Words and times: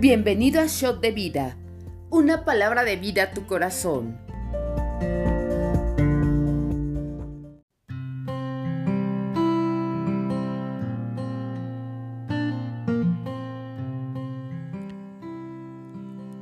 Bienvenido 0.00 0.62
a 0.62 0.66
Shot 0.66 1.02
de 1.02 1.10
Vida, 1.10 1.58
una 2.08 2.46
palabra 2.46 2.84
de 2.84 2.96
vida 2.96 3.24
a 3.24 3.30
tu 3.32 3.44
corazón. 3.44 4.16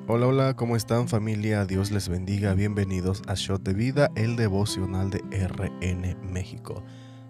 Hola, 0.07 0.29
hola, 0.29 0.55
¿cómo 0.55 0.77
están 0.77 1.09
familia? 1.09 1.65
Dios 1.65 1.91
les 1.91 2.09
bendiga, 2.09 2.55
bienvenidos 2.55 3.23
a 3.27 3.35
Shot 3.35 3.65
de 3.65 3.75
Vida, 3.75 4.13
el 4.15 4.37
devocional 4.37 5.11
de 5.11 5.19
RN 5.37 6.17
México. 6.33 6.85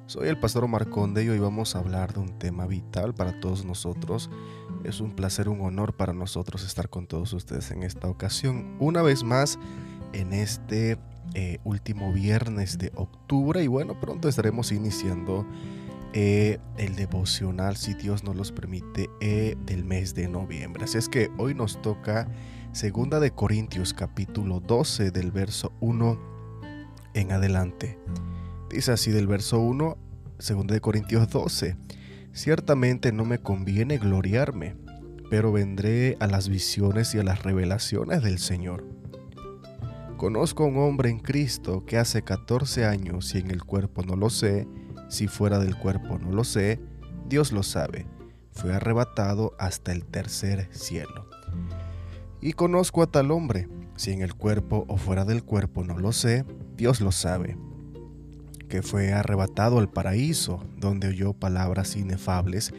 Soy 0.08 0.28
el 0.28 0.38
pastor 0.38 0.64
Omar 0.64 0.88
Conde 0.88 1.22
y 1.22 1.28
hoy 1.28 1.38
vamos 1.38 1.76
a 1.76 1.80
hablar 1.80 2.14
de 2.14 2.20
un 2.20 2.38
tema 2.38 2.66
vital 2.66 3.14
para 3.14 3.40
todos 3.40 3.66
nosotros. 3.66 4.30
Es 4.84 5.00
un 5.00 5.12
placer, 5.12 5.48
un 5.48 5.60
honor 5.60 5.96
para 5.96 6.12
nosotros 6.12 6.64
estar 6.64 6.88
con 6.88 7.06
todos 7.06 7.32
ustedes 7.32 7.70
en 7.70 7.82
esta 7.82 8.08
ocasión. 8.08 8.76
Una 8.78 9.02
vez 9.02 9.24
más 9.24 9.58
en 10.12 10.32
este 10.32 10.98
eh, 11.34 11.58
último 11.64 12.12
viernes 12.12 12.78
de 12.78 12.92
octubre 12.94 13.62
y 13.62 13.66
bueno, 13.66 14.00
pronto 14.00 14.28
estaremos 14.28 14.72
iniciando 14.72 15.46
eh, 16.14 16.58
el 16.78 16.96
devocional, 16.96 17.76
si 17.76 17.92
Dios 17.94 18.24
nos 18.24 18.34
los 18.34 18.50
permite, 18.50 19.10
eh, 19.20 19.56
del 19.66 19.84
mes 19.84 20.14
de 20.14 20.28
noviembre. 20.28 20.84
Así 20.84 20.96
es 20.96 21.08
que 21.08 21.30
hoy 21.36 21.54
nos 21.54 21.82
toca 21.82 22.28
Segunda 22.72 23.20
de 23.20 23.32
Corintios 23.32 23.92
capítulo 23.92 24.60
12 24.60 25.10
del 25.10 25.32
verso 25.32 25.72
1 25.80 26.18
en 27.14 27.32
adelante. 27.32 27.98
Dice 28.70 28.92
así 28.92 29.10
del 29.10 29.26
verso 29.26 29.58
1, 29.58 29.98
2 30.38 30.66
de 30.66 30.80
Corintios 30.80 31.28
12. 31.28 31.76
Ciertamente 32.38 33.10
no 33.10 33.24
me 33.24 33.40
conviene 33.40 33.98
gloriarme, 33.98 34.76
pero 35.28 35.50
vendré 35.50 36.16
a 36.20 36.28
las 36.28 36.48
visiones 36.48 37.12
y 37.16 37.18
a 37.18 37.24
las 37.24 37.42
revelaciones 37.42 38.22
del 38.22 38.38
Señor. 38.38 38.84
Conozco 40.16 40.62
a 40.62 40.66
un 40.68 40.78
hombre 40.78 41.10
en 41.10 41.18
Cristo 41.18 41.84
que 41.84 41.98
hace 41.98 42.22
14 42.22 42.84
años, 42.84 43.34
y 43.34 43.38
en 43.38 43.50
el 43.50 43.64
cuerpo 43.64 44.04
no 44.04 44.14
lo 44.14 44.30
sé, 44.30 44.68
si 45.08 45.26
fuera 45.26 45.58
del 45.58 45.76
cuerpo 45.76 46.20
no 46.20 46.30
lo 46.30 46.44
sé, 46.44 46.80
Dios 47.26 47.50
lo 47.50 47.64
sabe, 47.64 48.06
fue 48.52 48.72
arrebatado 48.72 49.56
hasta 49.58 49.90
el 49.90 50.04
tercer 50.04 50.68
cielo. 50.70 51.28
Y 52.40 52.52
conozco 52.52 53.02
a 53.02 53.10
tal 53.10 53.32
hombre, 53.32 53.68
si 53.96 54.12
en 54.12 54.22
el 54.22 54.34
cuerpo 54.34 54.84
o 54.86 54.96
fuera 54.96 55.24
del 55.24 55.42
cuerpo 55.42 55.82
no 55.82 55.98
lo 55.98 56.12
sé, 56.12 56.44
Dios 56.76 57.00
lo 57.00 57.10
sabe 57.10 57.56
que 58.68 58.82
fue 58.82 59.12
arrebatado 59.12 59.78
al 59.78 59.88
paraíso, 59.88 60.64
donde 60.76 61.08
oyó 61.08 61.32
palabras 61.32 61.96
inefables 61.96 62.72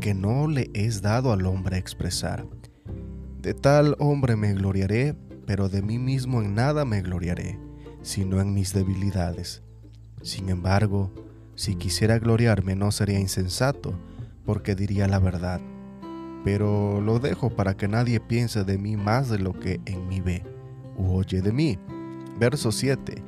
que 0.00 0.14
no 0.14 0.46
le 0.46 0.70
es 0.72 1.02
dado 1.02 1.32
al 1.32 1.44
hombre 1.46 1.76
expresar. 1.76 2.46
De 3.40 3.54
tal 3.54 3.96
hombre 3.98 4.36
me 4.36 4.54
gloriaré, 4.54 5.14
pero 5.46 5.68
de 5.68 5.82
mí 5.82 5.98
mismo 5.98 6.40
en 6.40 6.54
nada 6.54 6.84
me 6.84 7.02
gloriaré, 7.02 7.58
sino 8.00 8.40
en 8.40 8.54
mis 8.54 8.72
debilidades. 8.72 9.62
Sin 10.22 10.48
embargo, 10.48 11.12
si 11.56 11.74
quisiera 11.74 12.18
gloriarme 12.18 12.76
no 12.76 12.90
sería 12.92 13.18
insensato, 13.18 13.94
porque 14.46 14.74
diría 14.74 15.08
la 15.08 15.18
verdad. 15.18 15.60
Pero 16.44 17.00
lo 17.00 17.18
dejo 17.18 17.50
para 17.50 17.76
que 17.76 17.88
nadie 17.88 18.18
piense 18.18 18.64
de 18.64 18.78
mí 18.78 18.96
más 18.96 19.28
de 19.28 19.38
lo 19.38 19.58
que 19.58 19.80
en 19.84 20.08
mí 20.08 20.20
ve, 20.20 20.42
u 20.96 21.14
oye 21.14 21.42
de 21.42 21.52
mí. 21.52 21.78
Verso 22.38 22.72
7 22.72 23.22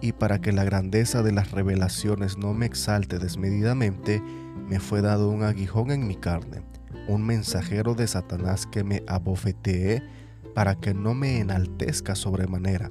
y 0.00 0.12
para 0.12 0.40
que 0.40 0.52
la 0.52 0.64
grandeza 0.64 1.22
de 1.22 1.32
las 1.32 1.50
revelaciones 1.50 2.38
no 2.38 2.54
me 2.54 2.66
exalte 2.66 3.18
desmedidamente, 3.18 4.22
me 4.68 4.80
fue 4.80 5.00
dado 5.00 5.30
un 5.30 5.42
aguijón 5.42 5.90
en 5.90 6.06
mi 6.06 6.16
carne, 6.16 6.62
un 7.08 7.24
mensajero 7.24 7.94
de 7.94 8.06
Satanás 8.06 8.66
que 8.66 8.84
me 8.84 9.02
abofetee 9.06 10.02
para 10.54 10.76
que 10.76 10.94
no 10.94 11.14
me 11.14 11.40
enaltezca 11.40 12.14
sobremanera. 12.14 12.90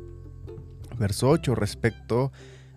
Verso 0.98 1.30
8 1.30 1.56
respecto 1.56 2.32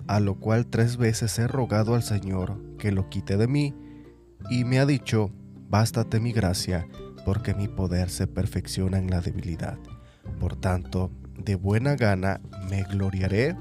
a 0.06 0.20
lo 0.20 0.36
cual 0.36 0.66
tres 0.66 0.96
veces 0.96 1.38
he 1.38 1.46
rogado 1.46 1.94
al 1.94 2.02
Señor 2.02 2.58
que 2.78 2.92
lo 2.92 3.08
quite 3.08 3.36
de 3.36 3.46
mí, 3.46 3.74
y 4.50 4.64
me 4.64 4.78
ha 4.78 4.86
dicho, 4.86 5.30
bástate 5.68 6.20
mi 6.20 6.32
gracia, 6.32 6.86
porque 7.24 7.54
mi 7.54 7.68
poder 7.68 8.08
se 8.08 8.26
perfecciona 8.26 8.98
en 8.98 9.10
la 9.10 9.20
debilidad. 9.20 9.78
Por 10.40 10.56
tanto, 10.56 11.10
de 11.36 11.56
buena 11.56 11.94
gana 11.94 12.40
me 12.70 12.84
gloriaré 12.84 13.56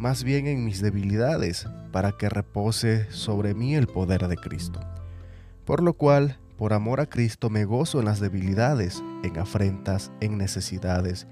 más 0.00 0.24
bien 0.24 0.46
en 0.46 0.64
mis 0.64 0.80
debilidades, 0.80 1.68
para 1.92 2.12
que 2.12 2.30
repose 2.30 3.06
sobre 3.12 3.52
mí 3.52 3.74
el 3.74 3.86
poder 3.86 4.28
de 4.28 4.36
Cristo. 4.38 4.80
Por 5.66 5.82
lo 5.82 5.92
cual, 5.92 6.38
por 6.56 6.72
amor 6.72 7.02
a 7.02 7.06
Cristo, 7.06 7.50
me 7.50 7.66
gozo 7.66 7.98
en 7.98 8.06
las 8.06 8.18
debilidades, 8.18 9.02
en 9.22 9.38
afrentas, 9.38 10.10
en 10.22 10.38
necesidades, 10.38 11.26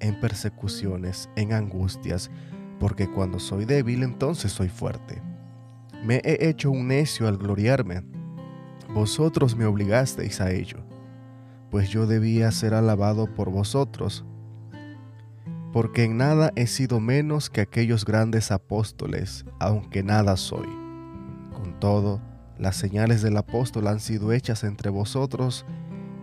en 0.00 0.20
persecuciones, 0.20 1.30
en 1.34 1.54
angustias, 1.54 2.30
porque 2.78 3.10
cuando 3.10 3.38
soy 3.38 3.64
débil 3.64 4.02
entonces 4.02 4.52
soy 4.52 4.68
fuerte. 4.68 5.22
Me 6.04 6.16
he 6.16 6.46
hecho 6.50 6.70
un 6.70 6.88
necio 6.88 7.26
al 7.26 7.38
gloriarme. 7.38 8.02
Vosotros 8.92 9.56
me 9.56 9.64
obligasteis 9.64 10.42
a 10.42 10.50
ello, 10.50 10.80
pues 11.70 11.88
yo 11.88 12.06
debía 12.06 12.50
ser 12.50 12.74
alabado 12.74 13.34
por 13.34 13.48
vosotros, 13.48 14.26
porque 15.72 16.04
en 16.04 16.16
nada 16.16 16.52
he 16.56 16.66
sido 16.66 17.00
menos 17.00 17.50
que 17.50 17.60
aquellos 17.60 18.04
grandes 18.04 18.50
apóstoles, 18.50 19.44
aunque 19.58 20.02
nada 20.02 20.36
soy. 20.36 20.68
Con 21.52 21.78
todo, 21.78 22.20
las 22.58 22.76
señales 22.76 23.22
del 23.22 23.36
apóstol 23.36 23.86
han 23.86 24.00
sido 24.00 24.32
hechas 24.32 24.64
entre 24.64 24.90
vosotros 24.90 25.64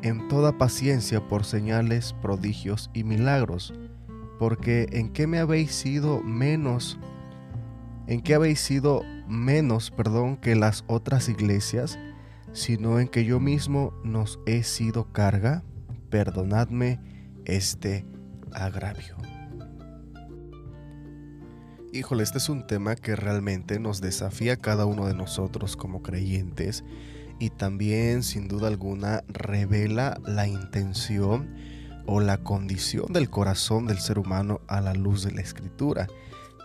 en 0.02 0.28
toda 0.28 0.58
paciencia 0.58 1.28
por 1.28 1.46
señales, 1.46 2.14
prodigios 2.22 2.90
y 2.94 3.04
milagros, 3.04 3.74
porque 4.38 4.88
en 4.92 5.12
qué 5.12 5.28
me 5.28 5.40
habéis 5.40 5.74
sido 5.74 6.22
menos, 6.22 7.00
en 8.06 8.22
qué 8.22 8.36
habéis 8.36 8.60
sido 8.60 9.02
menos, 9.28 9.92
perdón, 9.92 10.38
que 10.38 10.56
las 10.56 10.84
otras 10.88 11.30
iglesias, 11.30 11.98
sino 12.54 13.00
en 13.00 13.08
que 13.08 13.26
yo 13.26 13.40
mismo 13.40 13.94
nos 14.04 14.40
he 14.46 14.64
sido 14.64 15.12
carga, 15.12 15.64
perdonadme 16.10 17.00
este 17.46 18.06
agravio. 18.54 19.18
Híjole, 21.98 22.22
este 22.22 22.38
es 22.38 22.48
un 22.48 22.68
tema 22.68 22.96
que 22.96 23.16
realmente 23.16 23.80
nos 23.80 24.02
desafía 24.02 24.54
a 24.54 24.58
cada 24.58 24.86
uno 24.86 25.08
de 25.08 25.16
nosotros 25.16 25.76
como 25.76 26.04
creyentes 26.04 26.84
y 27.40 27.50
también 27.50 28.22
sin 28.22 28.48
duda 28.48 28.68
alguna 28.68 29.24
revela 29.30 30.22
la 30.24 30.48
intención 30.48 31.56
o 32.06 32.20
la 32.20 32.38
condición 32.38 33.12
del 33.12 33.32
corazón 33.32 33.88
del 33.88 33.98
ser 33.98 34.20
humano 34.20 34.62
a 34.68 34.80
la 34.80 34.94
luz 34.94 35.24
de 35.24 35.32
la 35.32 35.42
escritura. 35.42 36.06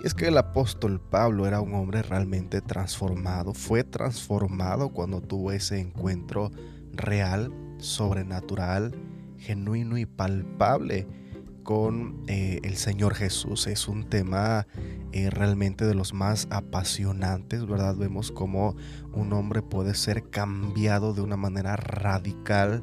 Y 0.05 0.07
es 0.07 0.13
que 0.13 0.29
el 0.29 0.37
apóstol 0.37 1.01
Pablo 1.01 1.47
era 1.47 1.63
un 1.63 1.73
hombre 1.77 2.03
realmente 2.03 2.61
transformado, 2.61 3.55
fue 3.55 3.85
transformado 3.85 4.91
cuando 4.91 5.23
tuvo 5.23 5.51
ese 5.51 5.81
encuentro 5.81 6.51
real, 6.93 7.51
sobrenatural, 7.79 8.95
genuino 9.39 9.97
y 9.97 10.05
palpable 10.05 11.07
con 11.63 12.25
eh, 12.27 12.61
el 12.63 12.77
Señor 12.77 13.15
Jesús. 13.15 13.67
Es 13.67 13.89
un 13.89 14.05
tema 14.05 14.67
eh, 15.13 15.31
realmente 15.31 15.87
de 15.87 15.95
los 15.95 16.13
más 16.13 16.49
apasionantes, 16.51 17.67
¿verdad? 17.67 17.97
Vemos 17.97 18.33
cómo 18.33 18.77
un 19.13 19.33
hombre 19.33 19.63
puede 19.63 19.95
ser 19.95 20.29
cambiado 20.31 21.15
de 21.15 21.23
una 21.23 21.37
manera 21.37 21.77
radical, 21.77 22.83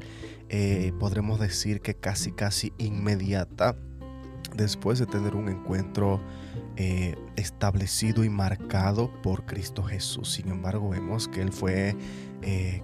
eh, 0.50 0.92
podremos 1.00 1.40
decir 1.40 1.82
que 1.82 1.96
casi 1.96 2.32
casi 2.32 2.74
inmediata, 2.78 3.76
después 4.56 5.00
de 5.00 5.06
tener 5.06 5.36
un 5.36 5.50
encuentro 5.50 6.22
establecido 7.36 8.24
y 8.24 8.30
marcado 8.30 9.12
por 9.22 9.46
Cristo 9.46 9.84
Jesús. 9.84 10.32
Sin 10.32 10.48
embargo, 10.48 10.88
vemos 10.88 11.28
que 11.28 11.42
Él 11.42 11.52
fue 11.52 11.94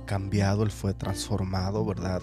cambiado, 0.05 0.63
Él 0.63 0.71
fue 0.71 0.93
transformado, 0.93 1.85
¿verdad? 1.85 2.21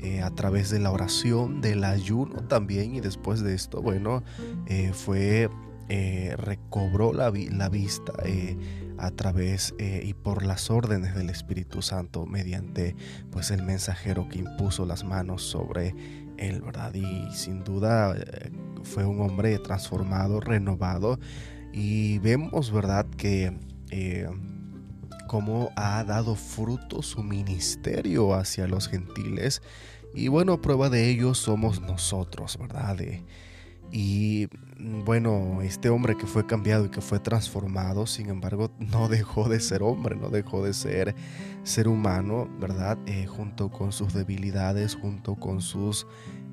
Eh, 0.00 0.22
a 0.22 0.30
través 0.30 0.70
de 0.70 0.78
la 0.78 0.92
oración, 0.92 1.60
del 1.60 1.82
ayuno 1.82 2.44
también 2.44 2.94
y 2.94 3.00
después 3.00 3.40
de 3.40 3.54
esto, 3.54 3.82
bueno, 3.82 4.22
eh, 4.66 4.92
fue, 4.94 5.50
eh, 5.88 6.36
recobró 6.38 7.12
la, 7.12 7.32
la 7.50 7.68
vista 7.68 8.12
a 8.98 9.10
través 9.10 9.74
y 9.78 10.14
por 10.14 10.44
las 10.44 10.70
órdenes 10.70 11.14
del 11.14 11.30
Espíritu 11.30 11.82
Santo 11.82 12.26
mediante 12.26 12.94
pues 13.30 13.50
el 13.50 13.62
mensajero 13.62 14.28
que 14.28 14.40
impuso 14.40 14.86
las 14.86 15.04
manos 15.04 15.42
sobre 15.42 15.94
él, 16.36 16.62
¿verdad? 16.62 16.94
Y 16.94 17.32
sin 17.32 17.64
duda 17.64 18.14
fue 18.84 19.04
un 19.04 19.20
hombre 19.20 19.58
transformado, 19.58 20.40
renovado 20.40 21.18
y 21.72 22.18
vemos, 22.18 22.72
¿verdad? 22.72 23.06
Que 23.16 23.56
cómo 25.28 25.70
ha 25.76 26.02
dado 26.02 26.34
fruto 26.34 27.02
su 27.02 27.22
ministerio 27.22 28.34
hacia 28.34 28.66
los 28.66 28.88
gentiles. 28.88 29.62
Y 30.14 30.26
bueno, 30.26 30.60
prueba 30.60 30.90
de 30.90 31.08
ello 31.08 31.34
somos 31.34 31.80
nosotros, 31.80 32.58
¿verdad? 32.58 32.96
Y 33.92 34.48
mm, 34.78 35.04
bueno, 35.04 35.62
este 35.62 35.88
hombre 35.88 36.16
que 36.16 36.26
fue 36.26 36.46
cambiado 36.46 36.86
y 36.86 36.88
que 36.88 37.00
fue 37.00 37.20
transformado, 37.20 38.06
sin 38.06 38.28
embargo, 38.28 38.70
no 38.78 39.08
dejó 39.08 39.48
de 39.48 39.60
ser 39.60 39.82
hombre, 39.82 40.16
no 40.16 40.30
dejó 40.30 40.64
de 40.64 40.74
ser 40.74 41.14
ser 41.62 41.88
humano, 41.88 42.48
¿verdad? 42.58 42.98
Eh, 43.06 43.26
junto 43.26 43.70
con 43.70 43.92
sus 43.92 44.12
debilidades, 44.14 44.94
junto 44.94 45.36
con 45.36 45.60
sus 45.60 46.06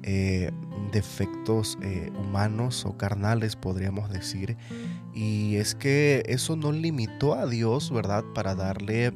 eh, 0.07 0.51
defectos 0.91 1.77
eh, 1.81 2.11
humanos 2.19 2.85
o 2.85 2.95
carnales, 2.95 3.55
podríamos 3.55 4.09
decir. 4.09 4.55
Y 5.13 5.55
es 5.55 5.75
que 5.75 6.23
eso 6.27 6.55
no 6.55 6.71
limitó 6.71 7.33
a 7.33 7.47
Dios, 7.47 7.91
¿verdad? 7.91 8.23
Para 8.33 8.55
darle 8.55 9.13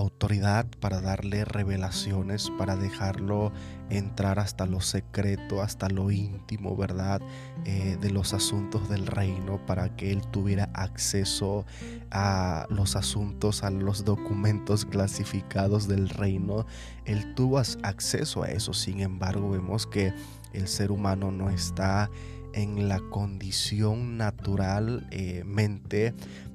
autoridad 0.00 0.66
para 0.80 1.00
darle 1.00 1.44
revelaciones, 1.44 2.50
para 2.58 2.76
dejarlo 2.76 3.52
entrar 3.90 4.38
hasta 4.38 4.66
lo 4.66 4.80
secreto, 4.80 5.62
hasta 5.62 5.88
lo 5.88 6.10
íntimo, 6.10 6.76
¿verdad? 6.76 7.20
Eh, 7.64 7.96
de 8.00 8.10
los 8.10 8.34
asuntos 8.34 8.88
del 8.88 9.06
reino, 9.06 9.64
para 9.66 9.96
que 9.96 10.12
él 10.12 10.22
tuviera 10.30 10.70
acceso 10.74 11.64
a 12.10 12.66
los 12.70 12.96
asuntos, 12.96 13.62
a 13.62 13.70
los 13.70 14.04
documentos 14.04 14.84
clasificados 14.84 15.88
del 15.88 16.08
reino. 16.08 16.66
Él 17.04 17.34
tuvo 17.34 17.58
acceso 17.58 18.42
a 18.42 18.48
eso, 18.48 18.72
sin 18.72 19.00
embargo 19.00 19.50
vemos 19.50 19.86
que 19.86 20.12
el 20.52 20.68
ser 20.68 20.90
humano 20.90 21.30
no 21.30 21.50
está 21.50 22.10
en 22.54 22.88
la 22.88 23.00
condición 23.10 24.16
naturalmente 24.16 26.06
eh, 26.08 26.14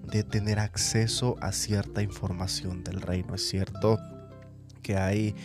de 0.09 0.24
tener 0.24 0.59
acceso 0.59 1.36
a 1.42 1.51
cierta 1.51 2.01
información 2.01 2.83
del 2.83 3.01
reino. 3.01 3.36
Es 3.36 3.47
cierto 3.50 4.00
que 4.81 4.97
hay 4.97 5.36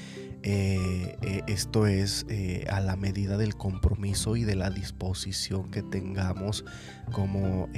eh, 0.43 1.19
eh, 1.21 1.43
esto 1.49 1.87
es 1.87 2.25
eh, 2.31 2.65
a 2.71 2.81
la 2.81 2.97
medida 2.97 3.37
del 3.37 3.57
compromiso 3.57 4.37
y 4.37 4.45
de 4.45 4.55
la 4.55 4.71
disposición 4.71 5.71
que 5.71 5.83
tengamos 5.83 6.65
como 7.13 7.69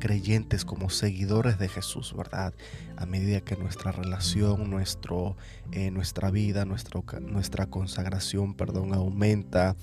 creyentes, 0.00 0.64
como 0.64 0.90
seguidores 0.90 1.58
de 1.58 1.68
Jesús, 1.68 2.12
¿verdad? 2.16 2.52
A 2.96 3.06
medida 3.06 3.40
que 3.40 3.56
nuestra 3.56 3.92
relación, 3.92 4.68
nuestro, 4.68 5.36
nuestra 5.92 6.32
vida, 6.32 6.64
nuestra 6.64 7.66
consagración, 7.66 8.54
perdón, 8.54 8.94
aumenta, 8.94 9.76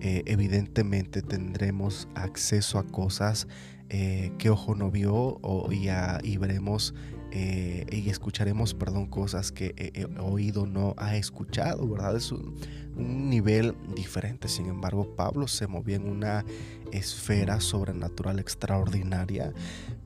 evidentemente 0.00 1.22
tendremos 1.22 2.06
acceso 2.14 2.78
a 2.78 2.86
cosas 2.86 3.48
que 3.88 4.50
ojo 4.50 4.76
no 4.76 4.92
vio 4.92 5.14
o, 5.42 5.72
y, 5.72 5.88
y 6.22 6.36
veremos 6.36 6.94
eh, 7.36 7.84
y 7.90 8.10
escucharemos, 8.10 8.74
perdón, 8.74 9.06
cosas 9.06 9.50
que 9.50 9.74
he, 9.76 10.04
oído 10.20 10.66
no 10.66 10.94
ha 10.96 11.16
escuchado, 11.16 11.88
¿verdad? 11.88 12.14
Es 12.16 12.30
un, 12.30 12.54
nivel 12.96 13.74
diferente. 13.96 14.46
Sin 14.46 14.66
embargo, 14.66 15.16
Pablo 15.16 15.48
se 15.48 15.66
movía 15.66 15.96
en 15.96 16.08
una 16.08 16.44
esfera 16.92 17.60
sobrenatural 17.60 18.38
extraordinaria, 18.38 19.52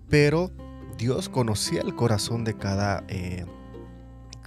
pero 0.09 0.51
Dios 0.97 1.29
conocía 1.29 1.83
el 1.83 1.95
corazón 1.95 2.45
de 2.45 2.57
cada... 2.57 3.05
Eh, 3.09 3.45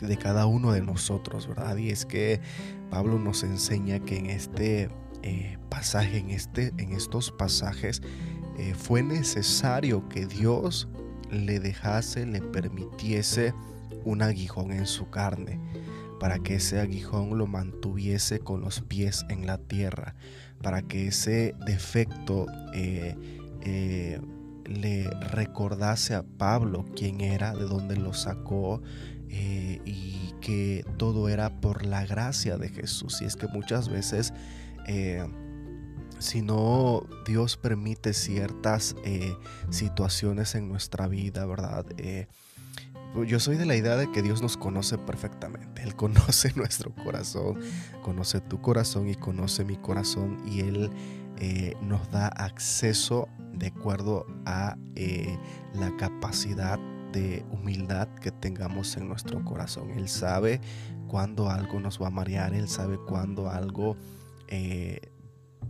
de 0.01 0.17
cada 0.17 0.47
uno 0.47 0.71
de 0.71 0.81
nosotros, 0.81 1.47
¿verdad? 1.47 1.77
Y 1.77 1.91
es 1.91 2.07
que 2.07 2.41
Pablo 2.89 3.19
nos 3.19 3.43
enseña 3.43 3.99
que 3.99 4.17
en 4.17 4.31
este 4.31 4.89
eh, 5.21 5.59
pasaje, 5.69 6.17
en, 6.17 6.31
este, 6.31 6.73
en 6.79 6.93
estos 6.93 7.29
pasajes, 7.31 8.01
fue 8.75 9.03
necesario 9.03 10.09
que 10.09 10.25
Dios 10.25 10.87
le 11.31 11.59
dejase, 11.59 12.25
le 12.25 12.41
permitiese 12.41 13.53
un 14.05 14.21
aguijón 14.21 14.71
en 14.71 14.85
su 14.85 15.09
carne, 15.09 15.59
para 16.19 16.39
que 16.39 16.55
ese 16.55 16.79
aguijón 16.79 17.37
lo 17.37 17.47
mantuviese 17.47 18.39
con 18.39 18.61
los 18.61 18.81
pies 18.81 19.25
en 19.29 19.47
la 19.47 19.57
tierra, 19.57 20.15
para 20.61 20.81
que 20.81 21.07
ese 21.07 21.55
defecto 21.65 22.45
eh, 22.73 23.15
eh, 23.61 24.19
le 24.65 25.09
recordase 25.31 26.13
a 26.13 26.23
Pablo 26.23 26.85
quién 26.95 27.21
era, 27.21 27.55
de 27.55 27.65
dónde 27.65 27.95
lo 27.95 28.13
sacó, 28.13 28.81
eh, 29.29 29.81
y 29.85 30.33
que 30.41 30.85
todo 30.97 31.29
era 31.29 31.61
por 31.61 31.85
la 31.85 32.05
gracia 32.05 32.57
de 32.57 32.69
Jesús. 32.69 33.21
Y 33.21 33.25
es 33.25 33.35
que 33.35 33.47
muchas 33.47 33.89
veces 33.89 34.33
si 36.21 36.43
no 36.43 37.03
Dios 37.25 37.57
permite 37.57 38.13
ciertas 38.13 38.95
eh, 39.03 39.35
situaciones 39.71 40.53
en 40.53 40.69
nuestra 40.69 41.07
vida, 41.07 41.45
¿verdad? 41.47 41.85
Eh, 41.97 42.27
pues 43.13 43.29
yo 43.29 43.39
soy 43.39 43.57
de 43.57 43.65
la 43.65 43.75
idea 43.75 43.97
de 43.97 44.11
que 44.11 44.21
Dios 44.21 44.41
nos 44.41 44.55
conoce 44.55 44.99
perfectamente. 44.99 45.81
Él 45.81 45.95
conoce 45.95 46.53
nuestro 46.55 46.93
corazón, 46.93 47.59
conoce 48.03 48.39
tu 48.39 48.61
corazón 48.61 49.09
y 49.09 49.15
conoce 49.15 49.65
mi 49.65 49.77
corazón 49.77 50.37
y 50.45 50.61
Él 50.61 50.91
eh, 51.39 51.73
nos 51.81 52.09
da 52.11 52.27
acceso 52.27 53.27
de 53.53 53.67
acuerdo 53.67 54.27
a 54.45 54.77
la 55.73 55.97
capacidad 55.97 56.79
de 57.11 57.43
humildad 57.51 58.07
que 58.21 58.31
tengamos 58.31 58.95
en 58.95 59.07
nuestro 59.07 59.43
corazón. 59.43 59.89
Él 59.91 60.07
sabe 60.07 60.61
cuándo 61.07 61.49
algo 61.49 61.79
nos 61.79 61.99
va 61.99 62.07
a 62.07 62.11
marear, 62.11 62.53
Él 62.53 62.69
sabe 62.69 62.97
cuándo 63.07 63.49
algo 63.49 63.97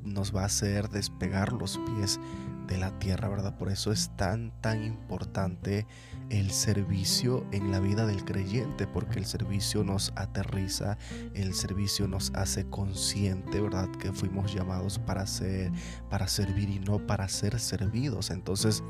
nos 0.04 0.36
va 0.36 0.44
a 0.44 0.46
hacer 0.46 0.90
despegar 0.90 1.54
los 1.54 1.78
pies 1.80 2.20
de 2.68 2.78
la 2.78 2.98
tierra, 3.00 3.28
¿verdad? 3.28 3.58
Por 3.58 3.70
eso 3.70 3.92
es 3.92 4.12
tan, 4.16 4.52
tan 4.62 4.84
importante 4.84 5.86
el 6.30 6.52
servicio 6.52 7.46
en 7.52 7.72
la 7.72 7.80
vida 7.80 8.06
del 8.06 8.24
creyente, 8.24 8.88
porque 8.88 9.20
el 9.20 9.26
servicio 9.26 9.84
nos 9.84 10.14
aterriza, 10.16 10.98
el 11.34 11.54
servicio 11.54 12.08
nos 12.08 12.32
hace 12.34 12.66
consciente, 12.66 13.60
¿verdad? 13.60 13.90
Que 14.00 14.14
fuimos 14.14 14.54
llamados 14.54 15.00
para 15.00 15.28
ser, 15.28 15.72
para 16.10 16.28
servir 16.28 16.70
y 16.70 16.80
no 16.80 17.06
para 17.06 17.28
ser 17.28 17.60
servidos. 17.60 18.30
Entonces, 18.30 18.84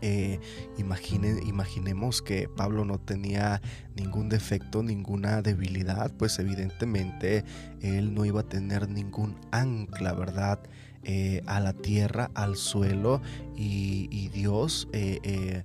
eh, 0.00 0.40
imaginemos 0.76 2.22
que 2.22 2.48
Pablo 2.48 2.84
no 2.84 2.98
tenía 2.98 3.60
ningún 3.96 4.28
defecto, 4.28 4.82
ninguna 4.82 5.42
debilidad, 5.42 6.12
pues 6.16 6.38
evidentemente 6.38 7.44
él 7.80 8.14
no 8.14 8.24
iba 8.24 8.40
a 8.40 8.48
tener 8.48 8.88
ningún 8.88 9.36
ancla, 9.50 10.12
¿verdad? 10.12 10.60
Eh, 11.04 11.42
a 11.46 11.60
la 11.60 11.74
tierra, 11.74 12.30
al 12.34 12.56
suelo, 12.56 13.20
y, 13.56 14.28
Dios 14.28 14.88
eh, 14.92 15.64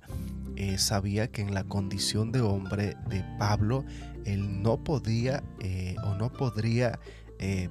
sabía 0.76 1.28
que 1.28 1.42
en 1.42 1.54
la 1.54 1.64
condición 1.64 2.30
de 2.30 2.40
hombre 2.40 2.96
de 3.08 3.24
Pablo, 3.38 3.84
él 4.24 4.62
no 4.62 4.84
podía 4.84 5.42
o 6.04 6.14
no 6.14 6.32
podría 6.32 7.00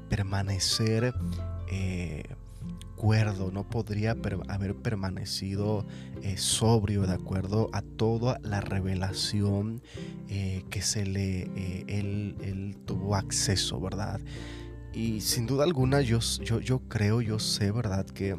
permanecer 0.10 1.14
no 3.52 3.70
podría 3.70 4.16
haber 4.48 4.76
permanecido 4.76 5.86
eh, 6.22 6.38
sobrio 6.38 7.08
de 7.08 7.14
acuerdo 7.14 7.70
a 7.72 7.82
toda 7.82 8.40
la 8.44 8.62
revelación 8.62 9.82
eh, 10.28 10.64
que 10.70 10.82
se 10.82 11.06
le, 11.06 11.44
eh, 11.56 11.86
él, 11.88 12.78
tuvo 12.86 13.16
acceso, 13.16 13.80
¿verdad? 13.80 14.20
Y 14.94 15.22
sin 15.22 15.46
duda 15.46 15.64
alguna 15.64 16.02
yo, 16.02 16.20
yo, 16.42 16.80
creo, 16.90 17.22
yo 17.22 17.40
sé, 17.40 17.72
¿verdad? 17.72 18.06
Que 18.06 18.38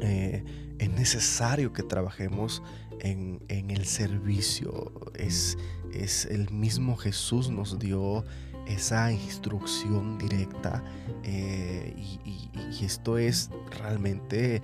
es 0.00 0.90
necesario 0.90 1.72
que 1.72 1.82
trabajemos 1.82 2.62
en, 3.00 3.40
en 3.48 3.70
el 3.70 3.86
servicio. 3.86 4.92
Es, 5.14 5.56
es 5.92 6.26
el 6.26 6.50
mismo 6.50 6.96
Jesús 6.96 7.48
nos 7.48 7.78
dio 7.78 8.24
esa 8.66 9.12
instrucción 9.12 10.18
directa 10.18 10.82
eh, 11.22 11.94
y, 11.96 12.50
esto 12.84 13.16
es 13.16 13.48
realmente 13.80 14.60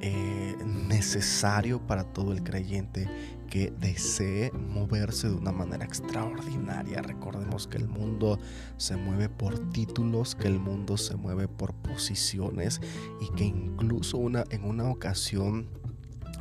eh, 0.00 0.56
necesario 0.64 1.84
para 1.84 2.04
todo 2.04 2.32
el 2.32 2.44
creyente 2.44 3.08
que 3.50 3.72
desee 3.80 4.52
moverse 4.52 5.28
de 5.28 5.34
una 5.34 5.50
manera 5.50 5.84
extraordinaria. 5.84 7.02
Recordemos 7.02 7.66
que 7.66 7.78
el 7.78 7.88
mundo 7.88 8.38
se 8.76 8.96
mueve 8.96 9.28
por 9.28 9.58
títulos, 9.70 10.36
que 10.36 10.46
el 10.46 10.60
mundo 10.60 10.96
se 10.96 11.16
mueve 11.16 11.48
por 11.48 11.74
posiciones 11.74 12.80
y 13.20 13.34
que 13.34 13.44
incluso 13.44 14.18
una, 14.18 14.44
en 14.50 14.64
una 14.64 14.88
ocasión 14.88 15.68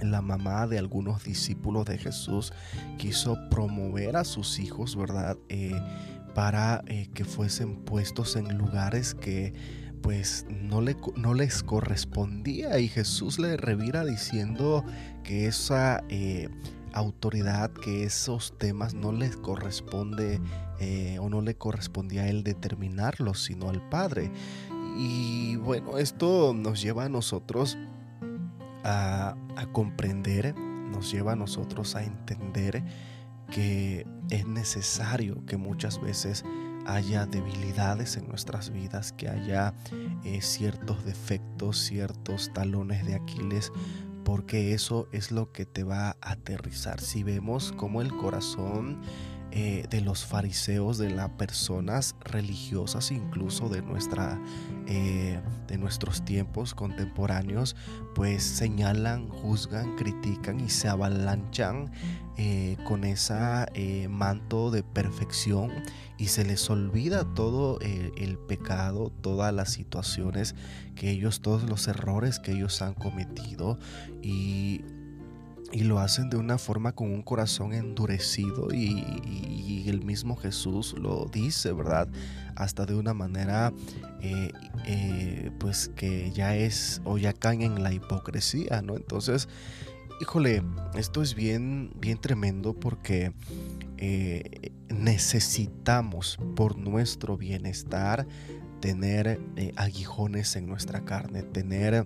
la 0.01 0.21
mamá 0.21 0.67
de 0.67 0.79
algunos 0.79 1.23
discípulos 1.23 1.85
de 1.85 1.97
Jesús 1.97 2.53
quiso 2.97 3.37
promover 3.49 4.15
a 4.15 4.23
sus 4.23 4.59
hijos, 4.59 4.95
¿verdad? 4.95 5.37
Eh, 5.49 5.79
para 6.39 6.85
eh, 6.87 7.09
que 7.13 7.25
fuesen 7.25 7.75
puestos 7.83 8.37
en 8.37 8.57
lugares 8.57 9.13
que 9.13 9.51
pues 10.01 10.45
no, 10.49 10.79
le, 10.79 10.95
no 11.17 11.33
les 11.33 11.63
correspondía 11.63 12.79
y 12.79 12.87
Jesús 12.87 13.39
le 13.39 13.57
revira 13.57 14.05
diciendo 14.05 14.85
que 15.21 15.47
esa 15.47 16.01
eh, 16.07 16.47
autoridad, 16.93 17.71
que 17.71 18.05
esos 18.05 18.57
temas 18.57 18.93
no 18.93 19.11
les 19.11 19.35
corresponde 19.35 20.39
eh, 20.79 21.17
o 21.19 21.27
no 21.27 21.41
le 21.41 21.55
correspondía 21.55 22.21
a 22.21 22.29
él 22.29 22.45
determinarlos, 22.45 23.43
sino 23.43 23.69
al 23.69 23.89
Padre. 23.89 24.31
Y 24.97 25.57
bueno, 25.57 25.97
esto 25.97 26.53
nos 26.55 26.81
lleva 26.81 27.03
a 27.03 27.09
nosotros 27.09 27.77
a, 28.85 29.35
a 29.57 29.65
comprender, 29.73 30.55
nos 30.57 31.11
lleva 31.11 31.33
a 31.33 31.35
nosotros 31.35 31.97
a 31.97 32.03
entender 32.05 32.81
que 33.49 34.05
es 34.29 34.45
necesario 34.45 35.45
que 35.45 35.57
muchas 35.57 36.01
veces 36.01 36.43
haya 36.85 37.25
debilidades 37.25 38.17
en 38.17 38.27
nuestras 38.27 38.71
vidas, 38.71 39.11
que 39.13 39.29
haya 39.29 39.73
eh, 40.23 40.41
ciertos 40.41 41.05
defectos, 41.05 41.77
ciertos 41.77 42.51
talones 42.53 43.05
de 43.05 43.15
Aquiles, 43.15 43.71
porque 44.23 44.73
eso 44.73 45.07
es 45.11 45.31
lo 45.31 45.51
que 45.51 45.65
te 45.65 45.83
va 45.83 46.09
a 46.09 46.31
aterrizar. 46.31 46.99
Si 46.99 47.23
vemos 47.23 47.73
como 47.73 48.01
el 48.01 48.15
corazón 48.15 49.01
eh, 49.51 49.87
de 49.89 50.01
los 50.01 50.25
fariseos, 50.25 50.99
de 50.99 51.09
las 51.09 51.29
personas 51.31 52.15
religiosas, 52.21 53.11
incluso 53.11 53.67
de, 53.67 53.81
nuestra, 53.81 54.39
eh, 54.85 55.39
de 55.67 55.77
nuestros 55.79 56.23
tiempos 56.23 56.75
contemporáneos, 56.75 57.75
pues 58.13 58.43
señalan, 58.43 59.27
juzgan, 59.27 59.95
critican 59.95 60.59
y 60.59 60.69
se 60.69 60.87
avalanchan 60.87 61.91
eh, 62.37 62.77
con 62.87 63.03
esa 63.03 63.67
manto 64.07 64.69
de 64.69 64.83
perfección 64.83 65.71
y 66.19 66.27
se 66.27 66.45
les 66.45 66.69
olvida 66.69 67.33
todo 67.33 67.79
el 67.79 68.37
pecado, 68.37 69.11
todas 69.21 69.51
las 69.51 69.71
situaciones 69.71 70.53
que 70.95 71.09
ellos, 71.09 71.41
todos 71.41 71.63
los 71.63 71.87
errores 71.87 72.39
que 72.39 72.51
ellos 72.51 72.81
han 72.83 72.93
cometido 72.93 73.79
y 74.21 74.81
y 75.71 75.83
lo 75.83 75.99
hacen 75.99 76.29
de 76.29 76.37
una 76.37 76.57
forma 76.57 76.93
con 76.93 77.11
un 77.11 77.21
corazón 77.21 77.73
endurecido 77.73 78.73
y, 78.73 79.05
el 79.87 80.03
mismo 80.03 80.35
Jesús 80.35 80.93
lo 80.99 81.25
dice, 81.33 81.71
¿verdad? 81.71 82.07
Hasta 82.55 82.85
de 82.85 82.93
una 82.93 83.15
manera 83.15 83.73
eh, 84.21 84.51
eh, 84.85 85.49
pues 85.57 85.89
que 85.95 86.31
ya 86.31 86.55
es 86.55 87.01
o 87.05 87.17
ya 87.17 87.33
caen 87.33 87.63
en 87.63 87.81
la 87.81 87.91
hipocresía, 87.91 88.83
¿no? 88.83 88.95
Entonces, 88.95 89.49
híjole, 90.21 90.61
esto 90.93 91.23
es 91.23 91.33
bien, 91.33 91.91
bien 91.99 92.19
tremendo 92.19 92.75
porque 92.75 93.31
eh, 93.97 94.71
necesitamos 94.89 96.37
por 96.55 96.77
nuestro 96.77 97.35
bienestar 97.35 98.27
tener 98.79 99.41
aguijones 99.75 100.55
en 100.55 100.67
nuestra 100.67 101.03
carne, 101.03 101.41
tener 101.41 102.05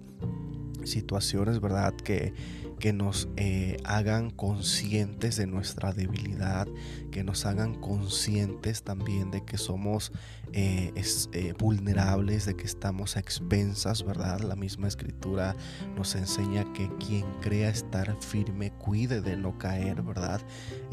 situaciones, 0.86 1.60
¿verdad? 1.60 1.94
Que 1.96 2.34
que 2.80 2.94
nos 2.94 3.30
eh, 3.38 3.78
hagan 3.84 4.30
conscientes 4.30 5.36
de 5.38 5.48
nuestra 5.48 5.94
debilidad, 5.94 6.68
que 7.12 7.24
nos 7.24 7.46
hagan 7.46 7.76
conscientes 7.76 8.84
también 8.84 9.32
de 9.32 9.44
que 9.44 9.58
somos 9.58 10.12
eh, 10.52 10.94
eh, 11.32 11.54
vulnerables, 11.58 12.46
de 12.46 12.56
que 12.56 12.66
estamos 12.66 13.18
a 13.18 13.20
expensas, 13.20 14.04
¿verdad? 14.04 14.42
La 14.42 14.56
misma 14.56 14.88
escritura 14.88 15.56
nos 15.96 16.16
enseña 16.16 16.72
que 16.74 16.90
quien 16.98 17.26
crea 17.42 17.70
estar 17.70 18.16
firme, 18.22 18.72
cuide 18.72 19.22
de 19.22 19.38
no 19.38 19.58
caer, 19.58 20.02
¿verdad? 20.02 20.42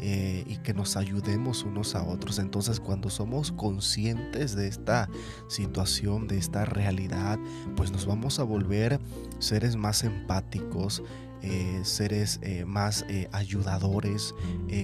y 0.03 0.57
que 0.57 0.73
nos 0.73 0.97
ayudemos 0.97 1.63
unos 1.63 1.93
a 1.93 2.03
otros. 2.03 2.39
Entonces 2.39 2.79
cuando 2.79 3.11
somos 3.11 3.51
conscientes 3.51 4.55
de 4.55 4.67
esta 4.67 5.07
situación, 5.47 6.27
de 6.27 6.39
esta 6.39 6.65
realidad, 6.65 7.37
pues 7.75 7.91
nos 7.91 8.07
vamos 8.07 8.39
a 8.39 8.43
volver 8.43 8.99
seres 9.39 9.75
más 9.75 10.03
empáticos, 10.03 11.03
eh, 11.43 11.81
seres 11.83 12.39
eh, 12.43 12.65
más 12.65 13.03
eh, 13.09 13.27
ayudadores, 13.31 14.35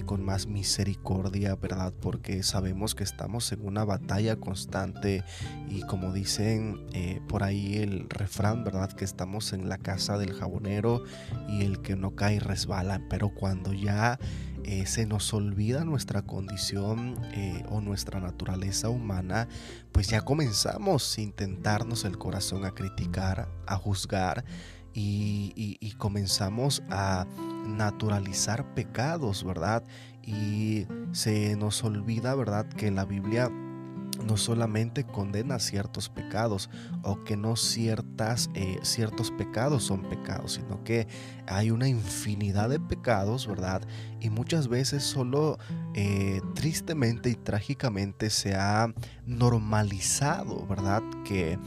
con 0.04 0.24
más 0.24 0.46
misericordia, 0.46 1.54
¿verdad? 1.54 1.94
Porque 1.98 2.42
sabemos 2.42 2.94
que 2.94 3.04
estamos 3.04 3.52
en 3.52 3.64
una 3.66 3.84
batalla 3.84 4.36
constante 4.36 5.24
y 5.70 5.80
como 5.82 6.12
dicen 6.12 6.86
por 7.26 7.42
ahí 7.42 7.78
el 7.78 8.06
refrán, 8.10 8.64
¿verdad? 8.64 8.92
Que 8.92 9.04
estamos 9.06 9.54
en 9.54 9.68
la 9.68 9.78
casa 9.78 10.18
del 10.18 10.34
jabonero 10.34 11.04
y 11.48 11.62
el 11.62 11.80
que 11.80 11.96
no 11.96 12.14
cae 12.14 12.38
resbala, 12.38 13.00
pero 13.08 13.30
cuando 13.30 13.72
ya... 13.72 14.18
se 14.84 15.06
nos 15.06 15.32
olvida 15.32 15.82
nuestra 15.84 16.20
condición 16.20 17.14
o 17.70 17.80
nuestra 17.80 18.20
naturaleza 18.20 18.90
humana, 18.90 19.48
pues 19.92 20.08
ya 20.08 20.20
comenzamos 20.20 21.16
a 21.16 21.20
intentarnos 21.22 22.04
el 22.04 22.18
corazón 22.18 22.66
a 22.66 22.72
criticar, 22.72 23.48
a 23.66 23.76
juzgar 23.76 24.44
y, 24.98 25.94
comenzamos 25.98 26.82
a 26.90 27.26
naturalizar 27.66 28.74
pecados, 28.74 29.44
¿verdad? 29.44 29.82
Y 30.22 30.86
se 31.10 31.56
nos 31.56 31.82
olvida, 31.82 32.34
¿verdad? 32.36 32.68
Que 32.68 32.90
la 32.90 33.04
Biblia 33.04 33.50
no 34.24 34.36
solamente 34.36 35.04
condena 35.04 35.58
ciertos 35.58 36.08
pecados 36.08 36.70
o 37.02 37.22
que 37.24 37.36
no 37.36 37.56
ciertas, 37.56 38.50
eh, 38.54 38.78
ciertos 38.82 39.30
pecados 39.32 39.84
son 39.84 40.02
pecados, 40.02 40.52
sino 40.54 40.82
que 40.84 41.06
hay 41.46 41.70
una 41.70 41.88
infinidad 41.88 42.68
de 42.68 42.80
pecados, 42.80 43.46
¿verdad? 43.46 43.82
Y 44.20 44.30
muchas 44.30 44.68
veces 44.68 45.02
solo 45.02 45.58
eh, 45.94 46.40
tristemente 46.54 47.30
y 47.30 47.34
trágicamente 47.34 48.30
se 48.30 48.54
ha 48.54 48.92
normalizado, 49.26 50.66
¿verdad? 50.66 51.02
Que 51.24 51.58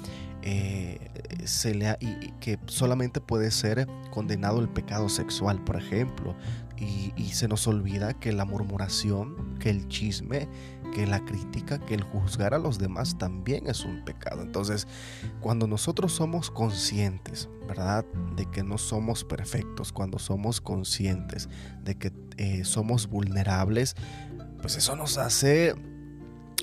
eh, 0.43 1.11
se 1.45 1.75
le 1.75 1.95
y, 1.99 2.31
que 2.39 2.59
solamente 2.65 3.21
puede 3.21 3.51
ser 3.51 3.87
condenado 4.11 4.59
el 4.59 4.69
pecado 4.69 5.09
sexual, 5.09 5.63
por 5.63 5.77
ejemplo. 5.77 6.35
Y, 6.77 7.11
se 7.33 7.47
nos 7.47 7.67
olvida 7.67 8.13
que 8.13 8.33
la 8.33 8.43
murmuración, 8.43 9.57
que 9.59 9.69
el 9.69 9.87
chisme, 9.87 10.49
que 10.93 11.05
la 11.05 11.23
crítica, 11.23 11.79
que 11.79 11.93
el 11.93 12.03
juzgar 12.03 12.55
a 12.55 12.57
los 12.57 12.79
demás 12.79 13.17
también 13.19 13.67
es 13.67 13.85
un 13.85 14.03
pecado. 14.03 14.41
Entonces, 14.41 14.87
cuando 15.39 15.67
nosotros 15.67 16.11
somos 16.11 16.49
conscientes, 16.49 17.49
¿verdad? 17.67 18.03
De 18.35 18.47
que 18.47 18.63
no 18.63 18.79
somos 18.79 19.23
perfectos, 19.23 19.93
cuando 19.93 20.17
somos 20.17 20.59
conscientes 20.59 21.49
de 21.83 21.95
que 21.95 22.11
eh, 22.37 22.65
somos 22.65 23.07
vulnerables, 23.07 23.95
pues 24.61 24.75
eso 24.75 24.95
nos 24.95 25.17
hace 25.19 25.75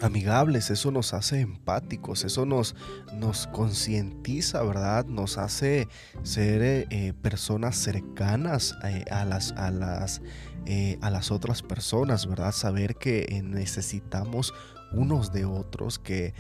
amigables, 0.03 0.71
eso 0.71 0.91
nos 0.91 1.15
hace 1.15 1.41
empáticos, 1.41 2.25
eso 2.25 2.47
nos, 2.47 2.75
nos 3.15 3.47
concientiza, 3.49 4.63
¿verdad? 4.63 5.07
Nos 5.07 5.39
hace 5.39 5.89
ser 6.23 6.63
eh, 6.63 6.87
eh, 6.91 7.13
personas 7.15 7.77
cercanas 7.77 8.77
eh, 8.85 9.05
a, 9.11 9.25
las, 9.25 9.53
a, 9.53 9.71
las, 9.71 10.23
a 11.01 11.11
las 11.11 11.31
otras 11.31 11.63
personas, 11.63 12.27
¿verdad? 12.27 12.53
Saber 12.53 12.97
que 12.97 13.43
necesitamos 13.45 14.55
unos 14.93 15.33
de 15.33 15.45
otros, 15.45 15.99
que 15.99 16.35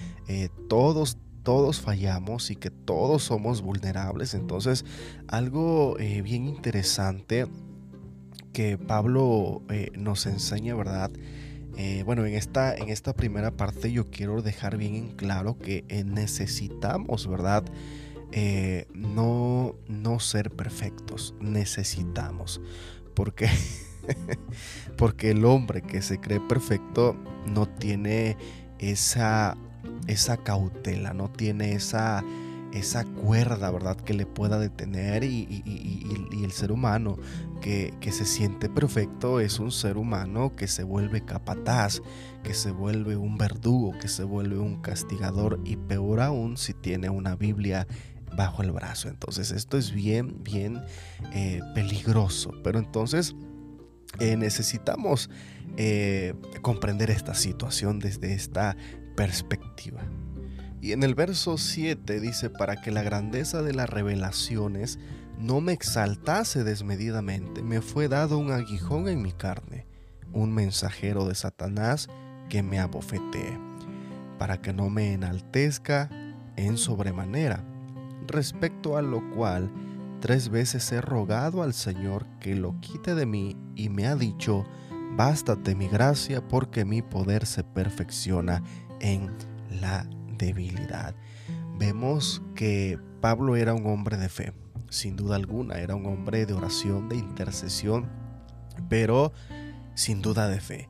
todos 0.69 1.19
todos 1.43 1.81
fallamos 1.81 2.51
y 2.51 2.57
que 2.57 2.71
todos 2.71 3.23
somos 3.23 3.63
vulnerables. 3.63 4.35
Entonces, 4.35 4.85
algo 5.29 5.95
bien 5.97 6.47
interesante 6.47 7.47
que 8.53 8.77
Pablo 8.77 9.63
nos 9.95 10.27
enseña, 10.27 10.75
¿verdad? 10.75 11.11
Eh, 11.81 12.03
bueno, 12.05 12.27
en 12.27 12.35
esta, 12.35 12.75
en 12.75 12.89
esta 12.89 13.15
primera 13.15 13.53
parte 13.53 13.93
yo 13.93 14.11
quiero 14.11 14.43
dejar 14.43 14.77
bien 14.77 14.97
en 14.97 15.09
claro 15.11 15.57
que 15.59 15.85
eh, 15.89 16.03
necesitamos, 16.03 17.29
¿verdad? 17.29 17.65
Eh, 18.33 18.89
no, 18.93 19.77
no 19.87 20.19
ser 20.19 20.51
perfectos, 20.51 21.37
necesitamos. 21.41 22.61
Porque, 23.15 23.49
porque 24.97 25.31
el 25.31 25.45
hombre 25.45 25.83
que 25.83 26.03
se 26.03 26.19
cree 26.19 26.41
perfecto 26.41 27.17
no 27.47 27.69
tiene 27.69 28.37
esa, 28.81 29.57
esa 30.09 30.37
cautela, 30.39 31.15
no 31.15 31.31
tiene 31.31 31.75
esa 31.75 32.25
esa 32.73 33.05
cuerda, 33.05 33.71
¿verdad? 33.71 33.97
Que 33.97 34.15
le 34.15 34.27
pueda 34.27 34.59
detener 34.59 35.25
y, 35.25 35.63
el 36.43 36.53
ser 36.53 36.73
humano 36.73 37.19
que, 37.61 37.93
se 38.11 38.25
siente 38.25 38.69
perfecto 38.69 39.41
es 39.41 39.59
un 39.59 39.71
ser 39.71 39.97
humano 39.97 40.57
que 40.57 40.67
se 40.67 40.83
vuelve 40.83 41.25
capataz, 41.25 42.01
que 42.43 42.55
se 42.55 42.71
vuelve 42.71 43.17
un 43.17 43.37
verdugo, 43.37 43.93
que 44.01 44.09
se 44.09 44.25
vuelve 44.25 44.59
un 44.59 44.81
castigador 44.81 45.61
y 45.65 45.77
peor 45.77 46.21
aún 46.21 46.57
si 46.57 46.75
tiene 46.75 47.11
una 47.11 47.37
Biblia 47.37 47.87
bajo 48.37 48.63
el 48.63 48.73
brazo. 48.73 49.09
Entonces 49.09 49.51
esto 49.51 49.77
es 49.79 49.93
bien, 49.93 50.43
bien 50.43 50.83
eh, 51.33 51.61
peligroso. 51.75 52.53
Pero 52.63 52.79
entonces 52.79 53.35
eh, 54.21 54.37
necesitamos 54.37 55.31
eh, 55.77 56.35
comprender 56.63 57.11
esta 57.11 57.35
situación 57.35 57.99
desde 57.99 58.33
esta 58.33 58.77
perspectiva. 59.17 60.03
Y 60.81 60.93
en 60.93 61.03
el 61.03 61.15
verso 61.15 61.59
7 61.59 62.21
dice, 62.21 62.51
para 62.51 62.81
que 62.81 62.91
la 62.91 63.03
grandeza 63.03 63.63
de 63.63 63.75
las 63.75 63.91
revelaciones 63.91 64.99
no 65.39 65.61
me 65.61 65.73
exaltase 65.73 66.65
desmedidamente, 66.65 67.63
me 67.63 67.81
fue 67.81 68.09
dado 68.09 68.39
un 68.39 68.51
aguijón 68.51 69.09
en 69.09 69.23
mi 69.23 69.33
carne, 69.33 69.87
un 70.33 70.53
mensajero 70.53 71.27
de 71.27 71.35
Satanás 71.35 72.09
que 72.49 72.63
me 72.63 72.81
abofetee, 72.81 73.59
para 74.39 74.61
que 74.61 74.73
no 74.73 74.91
me 74.91 75.13
enaltezca 75.13 76.11
en 76.57 76.77
sobremanera, 76.77 77.65
respecto 78.27 78.97
a 78.97 79.03
lo 79.03 79.31
cual 79.31 79.71
tres 80.21 80.49
veces 80.49 80.91
he 80.91 81.01
rogado 81.01 81.63
al 81.63 81.73
Señor 81.73 82.27
que 82.41 82.57
lo 82.57 82.81
quite 82.81 83.15
de 83.15 83.27
mí 83.27 83.57
y 83.77 83.89
me 83.91 84.09
ha 84.09 84.17
dicho, 84.17 84.65
bástate 85.17 85.77
mi 85.77 85.87
gracia 85.87 86.47
porque 86.47 86.85
mi 86.85 87.01
poder 87.01 87.47
se 87.47 87.63
perfecciona 87.63 88.63
en 89.01 89.31
la 89.81 90.09
debilidad. 90.37 91.15
Vemos 91.79 92.43
que 92.57 92.99
Pablo 93.21 93.55
era 93.55 93.75
un 93.75 93.87
hombre 93.87 94.17
de 94.17 94.29
fe, 94.29 94.53
sin 94.91 95.17
duda 95.17 95.37
alguna, 95.37 95.77
era 95.79 95.95
un 95.95 96.07
hombre 96.07 96.47
de 96.47 96.55
oración, 96.55 97.09
de 97.09 97.17
intercesión, 97.17 98.07
pero 98.89 99.33
sin 99.95 100.23
duda 100.23 100.49
de 100.49 100.61
fe. 100.61 100.89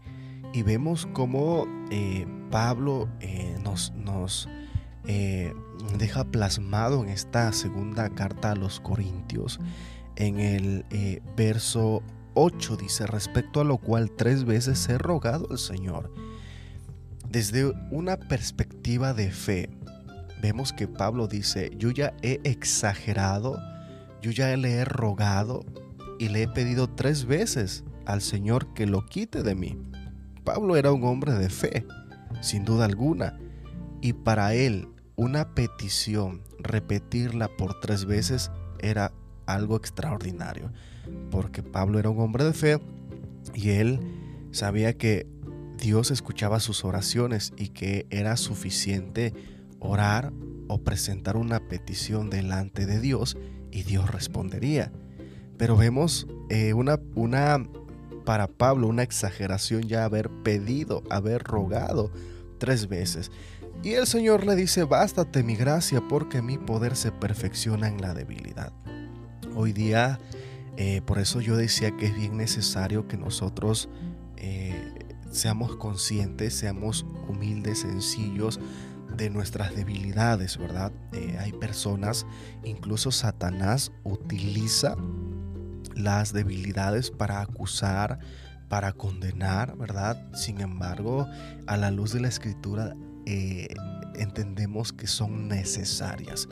Y 0.53 0.63
vemos 0.63 1.07
cómo 1.13 1.67
eh, 1.91 2.27
Pablo 2.51 3.09
eh, 3.21 3.57
nos, 3.63 3.93
nos 3.93 4.49
eh, 5.07 5.53
deja 5.99 6.25
plasmado 6.25 7.03
en 7.03 7.11
esta 7.11 7.53
segunda 7.53 8.09
carta 8.11 8.53
a 8.53 8.57
los 8.57 8.81
Corintios, 8.81 9.61
en 10.17 10.41
el 10.41 10.85
verso 11.37 12.03
8 12.35 12.77
dice, 12.77 13.07
respecto 13.07 13.61
a 13.61 13.65
lo 13.65 13.79
cual 13.79 14.11
tres 14.13 14.45
veces 14.45 14.89
he 14.89 14.97
rogado 14.97 15.49
al 15.51 15.59
Señor. 15.59 16.13
Desde 17.29 17.73
una 17.91 18.17
perspectiva 18.17 19.13
de 19.13 19.31
fe, 19.31 19.71
vemos 20.41 20.73
que 20.73 20.87
Pablo 20.87 21.27
dice, 21.27 21.71
yo 21.77 21.91
ya 21.91 22.15
he 22.23 22.41
exagerado, 22.45 23.61
yo 24.23 24.31
ya 24.31 24.57
le 24.57 24.73
he 24.73 24.85
rogado 24.85 25.65
y 26.19 26.29
le 26.29 26.43
he 26.43 26.49
pedido 26.49 26.89
tres 26.89 27.25
veces 27.25 27.85
al 28.07 28.23
Señor 28.23 28.73
que 28.75 28.87
lo 28.87 29.07
quite 29.07 29.43
de 29.43 29.55
mí. 29.55 29.79
Pablo 30.45 30.77
era 30.77 30.93
un 30.93 31.05
hombre 31.05 31.33
de 31.33 31.51
fe, 31.51 31.87
sin 32.41 32.65
duda 32.65 32.85
alguna, 32.87 33.39
y 34.01 34.13
para 34.15 34.55
él 34.55 34.89
una 35.17 35.55
petición, 35.55 36.43
repetirla 36.59 37.49
por 37.49 37.81
tres 37.81 38.05
veces, 38.05 38.51
era 38.79 39.13
algo 39.47 39.77
extraordinario, 39.77 40.73
porque 41.31 41.63
Pablo 41.63 41.99
era 41.99 42.11
un 42.11 42.21
hombre 42.21 42.45
de 42.45 42.53
fe 42.53 42.81
y 43.55 43.71
él 43.71 44.01
sabía 44.53 44.97
que 44.97 45.27
Dios 45.77 46.11
escuchaba 46.11 46.61
sus 46.61 46.85
oraciones 46.85 47.53
y 47.57 47.69
que 47.69 48.07
era 48.11 48.37
suficiente 48.37 49.33
orar 49.81 50.33
o 50.69 50.83
presentar 50.83 51.37
una 51.37 51.61
petición 51.69 52.31
delante 52.31 52.87
de 52.87 53.01
Dios 53.01 53.37
y 53.71 53.83
Dios 53.83 54.11
respondería. 54.11 54.93
Pero 55.57 55.77
vemos 55.77 56.27
eh, 56.51 56.73
una, 56.75 57.01
una, 57.15 57.67
para 58.25 58.47
Pablo, 58.47 58.87
una 58.87 59.03
exageración 59.03 59.83
ya 59.83 60.05
haber 60.05 60.31
pedido, 60.31 61.03
haber 61.11 61.43
rogado 61.43 62.13
tres 62.59 62.89
veces. 62.89 63.31
Y 63.83 63.93
el 63.93 64.07
Señor 64.07 64.45
le 64.45 64.57
dice, 64.57 64.85
bástate 64.85 65.43
mi 65.43 65.55
gracia 65.55 66.03
porque 66.09 66.43
mi 66.43 66.59
poder 66.59 66.97
se 66.97 67.13
perfecciona 67.13 67.89
en 67.89 68.01
la 68.01 68.13
debilidad. 68.13 68.73
Hoy 69.55 69.73
día, 69.73 70.19
eh, 70.77 71.01
por 71.05 71.19
eso 71.19 71.41
yo 71.41 71.57
decía 71.57 71.97
que 71.97 72.07
es 72.07 72.15
bien 72.15 72.37
necesario 72.37 73.07
que 73.07 73.17
nosotros 73.17 73.89
eh, 74.37 74.95
seamos 75.31 75.77
conscientes, 75.77 76.55
seamos 76.55 77.07
humildes, 77.29 77.81
sencillos, 77.81 78.61
de 79.19 79.29
nuestras 79.29 79.77
debilidades, 79.77 80.57
¿verdad? 80.57 80.93
hay 81.41 81.53
personas, 81.53 82.25
incluso 82.65 83.11
Satanás 83.11 83.93
utiliza 84.05 84.97
las 85.95 86.33
debilidades 86.33 87.11
para 87.11 87.43
acusar, 87.43 88.21
para 88.69 88.93
condenar, 88.93 89.77
¿verdad? 89.77 90.33
Sin 90.35 90.61
embargo, 90.61 91.27
a 91.67 91.77
la 91.77 91.91
luz 91.91 92.13
de 92.13 92.21
la 92.21 92.29
escritura 92.29 92.95
eh, 93.27 93.75
entendemos 94.15 94.93
que 94.93 95.07
son 95.07 95.49
necesarias. 95.49 96.49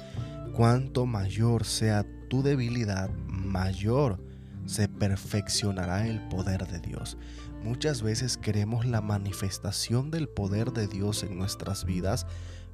Cuanto 0.52 1.06
mayor 1.06 1.64
sea 1.64 2.04
tu 2.28 2.42
debilidad, 2.42 3.10
mayor 3.26 4.20
se 4.66 4.88
perfeccionará 4.88 6.08
el 6.08 6.20
poder 6.28 6.66
de 6.66 6.80
Dios. 6.80 7.16
Muchas 7.62 8.02
veces 8.02 8.36
queremos 8.36 8.86
la 8.86 9.00
manifestación 9.00 10.10
del 10.10 10.28
poder 10.28 10.72
de 10.72 10.88
Dios 10.88 11.22
en 11.22 11.38
nuestras 11.38 11.84
vidas, 11.84 12.26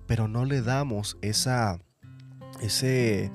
pero 0.06 0.28
no 0.28 0.44
le 0.44 0.62
damos 0.62 1.16
esa, 1.23 1.80
ese, 2.61 3.30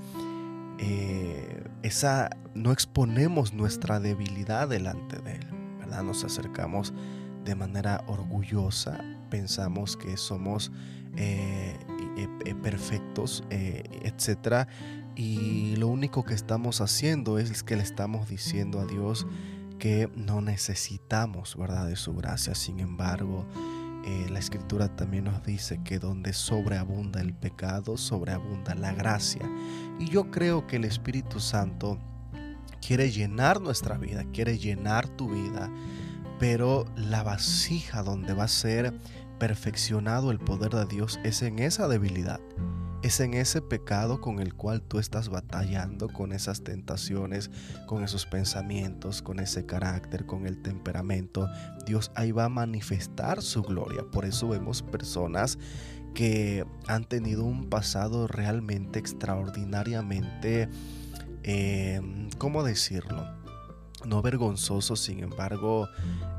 eh, 0.79 1.63
esa, 1.83 2.29
no 2.53 2.71
exponemos 2.71 3.53
nuestra 3.53 4.00
debilidad 4.00 4.67
delante 4.67 5.19
de 5.19 5.36
Él, 5.36 5.47
¿verdad? 5.79 6.03
Nos 6.03 6.24
acercamos 6.24 6.93
de 7.45 7.55
manera 7.55 8.03
orgullosa, 8.07 9.00
pensamos 9.29 9.97
que 9.97 10.17
somos 10.17 10.71
eh, 11.15 11.77
eh, 12.17 12.55
perfectos, 12.55 13.43
etc. 13.50 14.67
Y 15.15 15.75
lo 15.77 15.88
único 15.88 16.24
que 16.24 16.33
estamos 16.33 16.81
haciendo 16.81 17.39
es 17.39 17.63
que 17.63 17.75
le 17.75 17.83
estamos 17.83 18.29
diciendo 18.29 18.79
a 18.79 18.86
Dios 18.86 19.25
que 19.79 20.09
no 20.15 20.41
necesitamos, 20.41 21.55
¿verdad? 21.55 21.88
De 21.88 21.95
su 21.95 22.13
gracia. 22.15 22.55
Sin 22.55 22.79
embargo, 22.79 23.45
eh, 24.10 24.30
la 24.30 24.40
escritura 24.40 24.88
también 24.96 25.26
nos 25.26 25.44
dice 25.44 25.82
que 25.84 26.00
donde 26.00 26.32
sobreabunda 26.32 27.20
el 27.20 27.34
pecado, 27.34 27.98
sobreabunda 27.98 28.74
la 28.74 28.93
gracia. 28.93 29.41
Y 30.00 30.08
yo 30.10 30.32
creo 30.32 30.65
que 30.65 30.78
el 30.78 30.86
Espíritu 30.86 31.41
Santo 31.41 32.00
quiere 32.80 33.12
llenar 33.12 33.60
nuestra 33.60 33.98
vida, 33.98 34.24
quiere 34.32 34.58
llenar 34.58 35.10
tu 35.10 35.28
vida, 35.28 35.70
pero 36.39 36.86
la 36.96 37.22
vasija 37.22 38.02
donde 38.02 38.34
va 38.34 38.46
a 38.46 38.48
ser 38.48 38.98
perfeccionado 39.39 40.32
el 40.32 40.39
poder 40.39 40.72
de 40.72 40.86
Dios 40.86 41.20
es 41.26 41.41
en 41.41 41.60
esa 41.60 41.89
debilidad 41.89 42.39
es 43.03 43.19
en 43.19 43.33
ese 43.33 43.62
pecado 43.62 44.19
con 44.19 44.39
el 44.39 44.53
cual 44.53 44.81
tú 44.81 44.99
estás 44.99 45.29
batallando, 45.29 46.07
con 46.10 46.31
esas 46.31 46.63
tentaciones, 46.63 47.51
con 47.86 48.03
esos 48.03 48.25
pensamientos, 48.25 49.21
con 49.21 49.39
ese 49.39 49.65
carácter, 49.65 50.25
con 50.25 50.47
el 50.47 50.62
temperamento. 50.62 51.47
Dios 51.86 52.12
ahí 52.15 52.31
va 52.31 52.45
a 52.45 52.49
manifestar 52.49 53.41
su 53.41 53.62
gloria. 53.62 54.03
Por 54.12 54.25
eso 54.25 54.49
vemos 54.49 54.81
personas 54.81 55.60
que 56.13 56.65
han 56.88 57.05
tenido 57.05 57.43
un 57.43 57.69
pasado 57.69 58.27
realmente 58.27 58.97
extraordinariamente, 58.97 60.67
eh, 61.43 62.01
¿cómo 62.39 62.63
decirlo? 62.63 63.27
No 64.05 64.21
vergonzoso, 64.21 64.95
sin 64.95 65.19
embargo, 65.19 65.88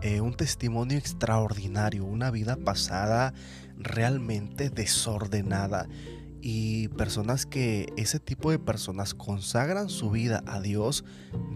eh, 0.03 0.21
un 0.21 0.35
testimonio 0.35 0.99
extraordinario, 0.99 2.05
una 2.05 2.31
vida 2.31 2.57
pasada 2.57 3.35
realmente 3.77 4.71
desordenada 4.71 5.89
y 6.41 6.89
personas 6.89 7.47
que 7.47 7.93
ese 7.97 8.21
tipo 8.21 8.51
de 8.51 8.59
personas 8.59 9.15
consagran 9.15 9.89
su 9.89 10.11
vida 10.11 10.43
a 10.47 10.61
Dios, 10.61 11.05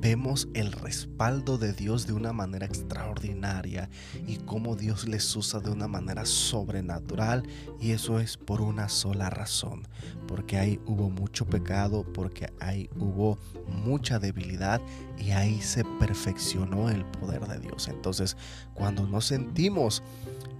vemos 0.00 0.48
el 0.54 0.72
respaldo 0.72 1.58
de 1.58 1.72
Dios 1.72 2.06
de 2.06 2.12
una 2.12 2.32
manera 2.32 2.66
extraordinaria 2.66 3.88
y 4.26 4.36
cómo 4.38 4.74
Dios 4.76 5.06
les 5.06 5.34
usa 5.36 5.60
de 5.60 5.70
una 5.70 5.88
manera 5.88 6.24
sobrenatural 6.24 7.44
y 7.80 7.92
eso 7.92 8.18
es 8.18 8.36
por 8.36 8.60
una 8.60 8.88
sola 8.88 9.30
razón, 9.30 9.86
porque 10.26 10.58
ahí 10.58 10.80
hubo 10.86 11.10
mucho 11.10 11.46
pecado, 11.46 12.04
porque 12.12 12.52
ahí 12.60 12.90
hubo 12.98 13.38
mucha 13.68 14.18
debilidad 14.18 14.80
y 15.18 15.30
ahí 15.30 15.60
se 15.60 15.84
perfeccionó 16.00 16.90
el 16.90 17.04
poder 17.04 17.46
de 17.46 17.60
Dios. 17.60 17.88
Entonces, 17.88 18.36
cuando 18.74 19.06
nos 19.06 19.26
sentimos 19.26 20.02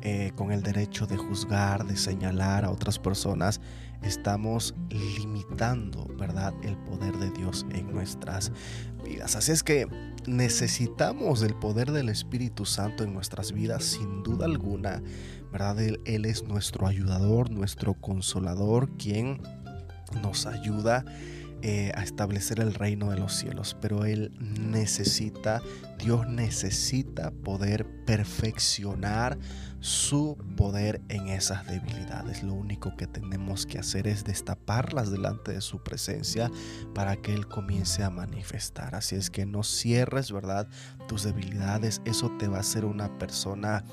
eh, 0.03 0.33
con 0.35 0.51
el 0.51 0.63
derecho 0.63 1.07
de 1.07 1.17
juzgar, 1.17 1.87
de 1.87 1.97
señalar 1.97 2.65
a 2.65 2.71
otras 2.71 2.99
personas, 2.99 3.61
estamos 4.03 4.75
limitando, 4.91 6.07
¿verdad?, 6.19 6.55
el 6.63 6.77
poder 6.79 7.17
de 7.19 7.31
Dios 7.31 7.67
en 7.71 7.91
nuestras 7.93 8.53
vidas. 9.05 9.37
Así 9.37 9.53
es 9.53 9.63
que 9.63 9.87
necesitamos 10.27 11.43
el 11.43 11.55
poder 11.55 11.93
del 11.93 12.09
Espíritu 12.09 12.65
Santo 12.65 13.05
en 13.05 13.13
nuestras 13.13 13.53
vidas, 13.53 13.85
sin 13.85 14.23
duda 14.23 14.47
alguna, 14.47 15.03
¿verdad? 15.51 15.81
Él, 15.81 16.01
él 16.05 16.25
es 16.25 16.45
nuestro 16.45 16.87
ayudador, 16.87 17.51
nuestro 17.51 17.95
consolador, 17.95 18.97
quien 18.97 19.41
nos 20.23 20.47
ayuda 20.47 21.05
eh, 21.63 21.93
a 21.95 22.03
establecer 22.03 22.59
el 22.59 22.75
reino 22.75 23.11
de 23.11 23.19
los 23.19 23.35
cielos, 23.35 23.77
pero 23.81 24.05
Él 24.05 24.33
necesita, 24.41 25.63
Dios 25.99 26.27
necesita 26.27 27.31
poder 27.31 27.87
perfeccionar 28.05 29.39
su 29.79 30.37
poder 30.57 31.01
en 31.09 31.29
esas 31.29 31.65
debilidades. 31.67 32.43
Lo 32.43 32.55
único 32.55 32.97
que 32.97 33.07
tenemos 33.07 33.65
que 33.67 33.79
hacer 33.79 34.09
es 34.09 34.25
destaparlas 34.25 35.13
delante 35.13 35.53
de 35.53 35.61
su 35.61 35.83
presencia 35.83 36.51
para 36.95 37.17
que 37.17 37.33
Él 37.33 37.47
comience 37.47 38.03
a 38.03 38.11
manifestar. 38.11 38.97
Así 38.97 39.15
es 39.15 39.31
que 39.31 39.47
no 39.47 39.63
cierres, 39.63 40.33
¿verdad? 40.33 40.69
Tus 41.07 41.23
debilidades, 41.23 42.03
eso 42.05 42.31
te 42.39 42.49
va 42.49 42.57
a 42.59 42.61
hacer 42.61 42.85
una 42.85 43.19
persona, 43.19 43.85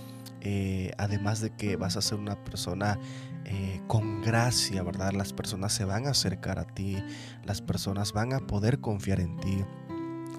eh, 0.41 0.91
además 0.97 1.39
de 1.41 1.55
que 1.55 1.75
vas 1.75 1.97
a 1.97 2.01
ser 2.01 2.17
una 2.17 2.43
persona 2.43 2.99
eh, 3.45 3.81
con 3.87 4.21
gracia, 4.21 4.83
¿verdad? 4.83 5.13
Las 5.13 5.33
personas 5.33 5.73
se 5.73 5.85
van 5.85 6.07
a 6.07 6.11
acercar 6.11 6.59
a 6.59 6.65
ti, 6.65 6.97
las 7.45 7.61
personas 7.61 8.13
van 8.13 8.33
a 8.33 8.39
poder 8.39 8.79
confiar 8.79 9.19
en 9.19 9.37
ti, 9.37 9.65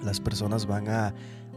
las 0.03 0.19
personas 0.19 0.65
van 0.65 0.89
a, 0.89 1.13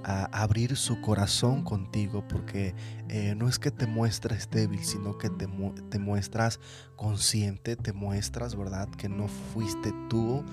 abrir 0.07 0.77
su 0.77 1.01
corazón 1.01 1.65
contigo 1.65 2.29
porque 2.29 2.75
eh, 3.09 3.35
no 3.35 3.49
es 3.49 3.59
que 3.59 3.71
te 3.71 3.87
muestres 3.87 4.51
débil, 4.51 4.85
sino 4.85 5.17
que 5.17 5.31
te, 5.31 5.49
te 5.89 5.99
muestras 5.99 6.61
consciente, 6.95 7.75
te 7.75 7.95
muestras, 7.95 8.55
¿verdad? 8.55 8.91
Que 8.91 9.09
no 9.09 9.29
fuiste 9.29 9.95
tú 10.11 10.45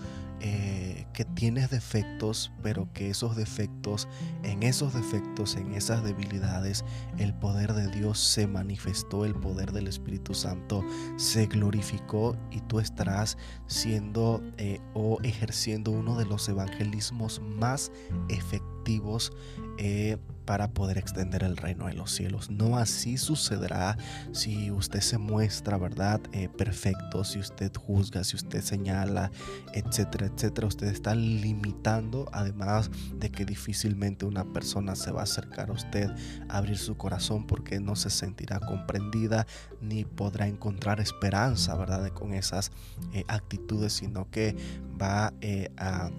eh, 0.44 1.06
que 1.14 1.26
tienes 1.26 1.70
defectos, 1.70 2.52
pero 2.64 2.92
que 2.94 3.10
esos 3.10 3.36
defectos, 3.36 4.08
en 4.44 4.64
esos 4.64 4.94
defectos, 4.94 5.56
en 5.56 5.74
esas 5.74 6.04
debilidades, 6.04 6.84
el 7.18 7.34
poder 7.34 7.74
de 7.74 7.88
Dios 7.90 8.20
se 8.20 8.48
manifestó, 8.48 9.26
el 9.26 9.36
poder 9.36 9.72
del 9.72 9.88
Espíritu 9.88 10.34
Santo 10.34 10.84
se 11.18 11.46
glorificó 11.46 12.36
y 12.50 12.62
tú 12.62 12.80
estarás 12.80 13.38
siendo 13.68 14.42
eh, 14.58 14.80
o 14.94 15.20
ejerciendo 15.24 15.92
uno 15.92 16.18
de 16.18 16.26
los 16.26 16.50
evangelismos 16.50 17.42
más 17.42 17.92
efectivos 18.30 18.71
eh, 19.78 20.18
para 20.46 20.72
poder 20.72 20.98
extender 20.98 21.44
el 21.44 21.56
reino 21.56 21.88
de 21.88 21.94
los 21.94 22.12
cielos. 22.12 22.50
No 22.50 22.78
así 22.78 23.18
sucederá 23.18 23.98
si 24.32 24.72
usted 24.72 25.00
se 25.00 25.18
muestra, 25.18 25.78
¿verdad? 25.78 26.20
Eh, 26.34 26.50
perfecto, 26.50 27.24
si 27.24 27.40
usted 27.40 27.72
juzga, 27.74 28.24
si 28.24 28.36
usted 28.36 28.62
señala, 28.62 29.32
etcétera, 29.74 30.26
etcétera. 30.26 30.68
Usted 30.68 30.88
está 30.88 31.16
limitando, 31.16 32.28
además 32.34 32.90
de 33.16 33.32
que 33.32 33.46
difícilmente 33.46 34.26
una 34.26 34.44
persona 34.44 34.96
se 34.96 35.12
va 35.12 35.22
a 35.22 35.24
acercar 35.24 35.70
a 35.70 35.74
usted 35.74 36.10
abrir 36.50 36.78
su 36.78 36.98
corazón 36.98 37.48
porque 37.48 37.80
no 37.80 37.96
se 37.96 38.10
sentirá 38.10 38.60
comprendida 38.60 39.46
ni 39.80 40.04
podrá 40.06 40.48
encontrar 40.48 41.00
esperanza, 41.00 41.76
¿verdad? 41.76 42.10
Con 42.10 42.34
esas 42.34 42.72
eh, 43.14 43.24
actitudes, 43.28 43.94
sino 43.94 44.30
que 44.30 44.56
va 45.02 45.34
eh, 45.42 45.72
a 45.78 46.12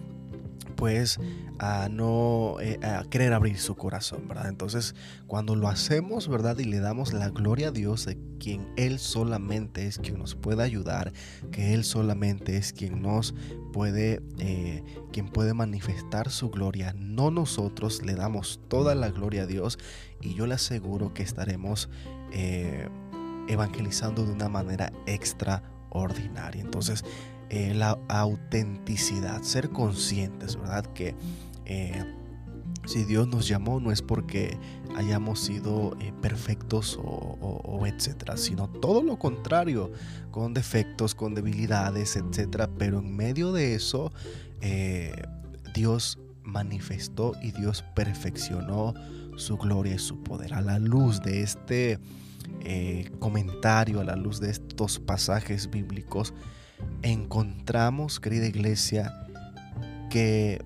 pues 0.83 1.21
a 1.61 1.89
no 1.89 2.57
eh, 2.61 2.77
querer 3.09 3.35
abrir 3.35 3.57
su 3.57 3.77
corazón, 3.77 4.27
¿verdad? 4.27 4.49
Entonces, 4.49 4.97
cuando 5.29 5.55
lo 5.55 5.69
hacemos, 5.69 6.27
¿verdad? 6.27 6.59
Y 6.59 6.65
le 6.65 6.81
damos 6.81 7.13
la 7.13 7.29
gloria 7.29 7.69
a 7.69 7.71
Dios 7.71 8.05
de 8.05 8.19
quien 8.41 8.67
Él 8.77 8.99
solamente 8.99 9.87
es 9.87 9.99
quien 9.99 10.19
nos 10.19 10.35
puede 10.35 10.65
ayudar, 10.65 11.13
que 11.53 11.73
Él 11.73 11.85
solamente 11.85 12.57
es 12.57 12.73
quien 12.73 13.01
nos 13.01 13.33
puede, 13.73 14.25
eh, 14.41 14.83
quien 15.13 15.29
puede 15.29 15.55
manifestar 15.55 16.33
su 16.33 16.51
gloria, 16.51 16.97
no 16.99 17.31
nosotros 17.31 18.03
le 18.03 18.17
damos 18.17 18.59
toda 18.67 18.97
la 18.97 19.11
gloria 19.11 19.45
a 19.45 19.47
Dios 19.47 19.79
y 20.21 20.35
yo 20.35 20.49
le 20.49 20.55
aseguro 20.55 21.15
que 21.15 21.23
estaremos 21.23 21.91
eh, 22.33 22.89
evangelizando 23.47 24.27
de 24.27 24.33
una 24.33 24.49
manera 24.49 24.93
extraordinaria. 25.07 26.61
Entonces, 26.61 27.05
eh, 27.55 27.75
la 27.75 27.99
autenticidad, 28.09 29.43
ser 29.43 29.69
conscientes, 29.69 30.57
¿verdad? 30.57 30.87
Que 30.95 31.15
eh, 31.67 32.03
si 32.87 33.05
Dios 33.05 33.29
nos 33.29 33.47
llamó 33.47 33.79
no 33.79 33.93
es 33.93 34.01
porque 34.01 34.57
hayamos 34.97 35.41
sido 35.41 35.95
eh, 36.01 36.15
perfectos 36.23 36.99
o, 36.99 37.87
etcétera, 37.87 38.39
sino 38.39 38.71
todo 38.71 39.03
lo 39.03 39.19
contrario, 39.19 39.93
con 40.31 40.55
defectos, 40.55 41.15
con 41.15 41.35
debilidades, 41.35 42.17
etcétera. 42.17 42.71
Pero 42.79 43.01
en 43.01 43.15
medio 43.15 43.53
de 43.53 43.75
eso, 43.75 44.15
Dios 45.75 46.19
manifestó 46.43 47.35
y 47.43 47.51
Dios 47.51 47.85
perfeccionó 47.95 48.95
su 49.37 49.59
gloria 49.59 49.97
y 49.97 49.99
su 49.99 50.23
poder. 50.23 50.55
A 50.55 50.63
la 50.63 50.79
luz 50.79 51.21
de 51.21 51.43
este 51.43 51.99
comentario, 53.19 54.01
a 54.01 54.05
la 54.05 54.17
luz 54.17 54.41
de 54.41 54.51
estos 54.51 54.99
pasajes 54.99 55.69
bíblicos, 55.69 56.33
encontramos, 57.03 58.21
querida 58.21 58.47
iglesia, 58.47 59.13
que 60.11 60.65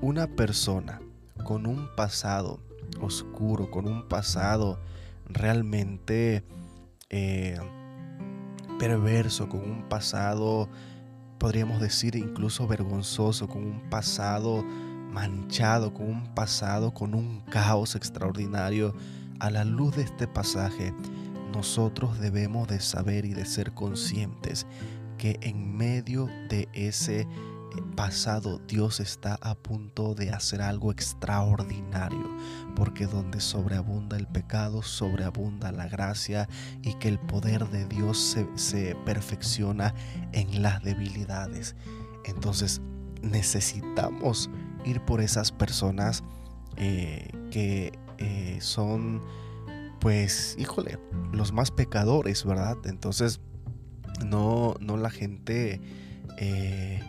una 0.00 0.26
persona 0.26 1.00
con 1.44 1.66
un 1.66 1.88
pasado 1.96 2.60
oscuro, 3.00 3.70
con 3.70 3.86
un 3.86 4.08
pasado 4.08 4.78
realmente 5.26 6.44
eh, 7.10 7.58
perverso, 8.78 9.48
con 9.48 9.60
un 9.60 9.88
pasado, 9.88 10.68
podríamos 11.38 11.80
decir, 11.80 12.16
incluso 12.16 12.66
vergonzoso, 12.66 13.48
con 13.48 13.64
un 13.64 13.90
pasado 13.90 14.64
manchado, 15.12 15.94
con 15.94 16.06
un 16.06 16.34
pasado, 16.34 16.92
con 16.92 17.14
un 17.14 17.40
caos 17.50 17.94
extraordinario, 17.94 18.94
a 19.40 19.50
la 19.50 19.64
luz 19.64 19.96
de 19.96 20.02
este 20.02 20.26
pasaje, 20.26 20.92
nosotros 21.52 22.18
debemos 22.18 22.66
de 22.68 22.80
saber 22.80 23.24
y 23.24 23.34
de 23.34 23.44
ser 23.44 23.72
conscientes 23.72 24.66
que 25.18 25.38
en 25.42 25.76
medio 25.76 26.26
de 26.48 26.68
ese 26.72 27.20
eh, 27.22 27.26
pasado 27.96 28.60
Dios 28.66 29.00
está 29.00 29.38
a 29.40 29.54
punto 29.54 30.14
de 30.14 30.30
hacer 30.30 30.62
algo 30.62 30.92
extraordinario, 30.92 32.36
porque 32.76 33.06
donde 33.06 33.40
sobreabunda 33.40 34.16
el 34.16 34.26
pecado, 34.26 34.82
sobreabunda 34.82 35.72
la 35.72 35.88
gracia 35.88 36.48
y 36.82 36.94
que 36.94 37.08
el 37.08 37.18
poder 37.18 37.68
de 37.68 37.86
Dios 37.86 38.36
se, 38.54 38.94
perfecciona 39.04 39.94
en 40.32 40.62
las 40.62 40.82
debilidades. 40.82 41.76
Entonces 42.24 42.80
necesitamos 43.22 44.50
ir 44.84 45.00
por 45.00 45.20
esas 45.20 45.52
personas 45.52 46.22
eh, 46.76 47.30
que 47.50 47.98
eh, 48.18 48.58
son, 48.60 49.22
pues, 50.00 50.56
híjole, 50.58 50.98
los 51.32 51.52
más 51.52 51.70
pecadores, 51.70 52.44
¿verdad? 52.44 52.76
Entonces, 52.84 53.40
no, 54.24 54.74
no 54.80 54.96
la 54.96 55.10
gente 55.10 55.80
eh, 56.38 57.00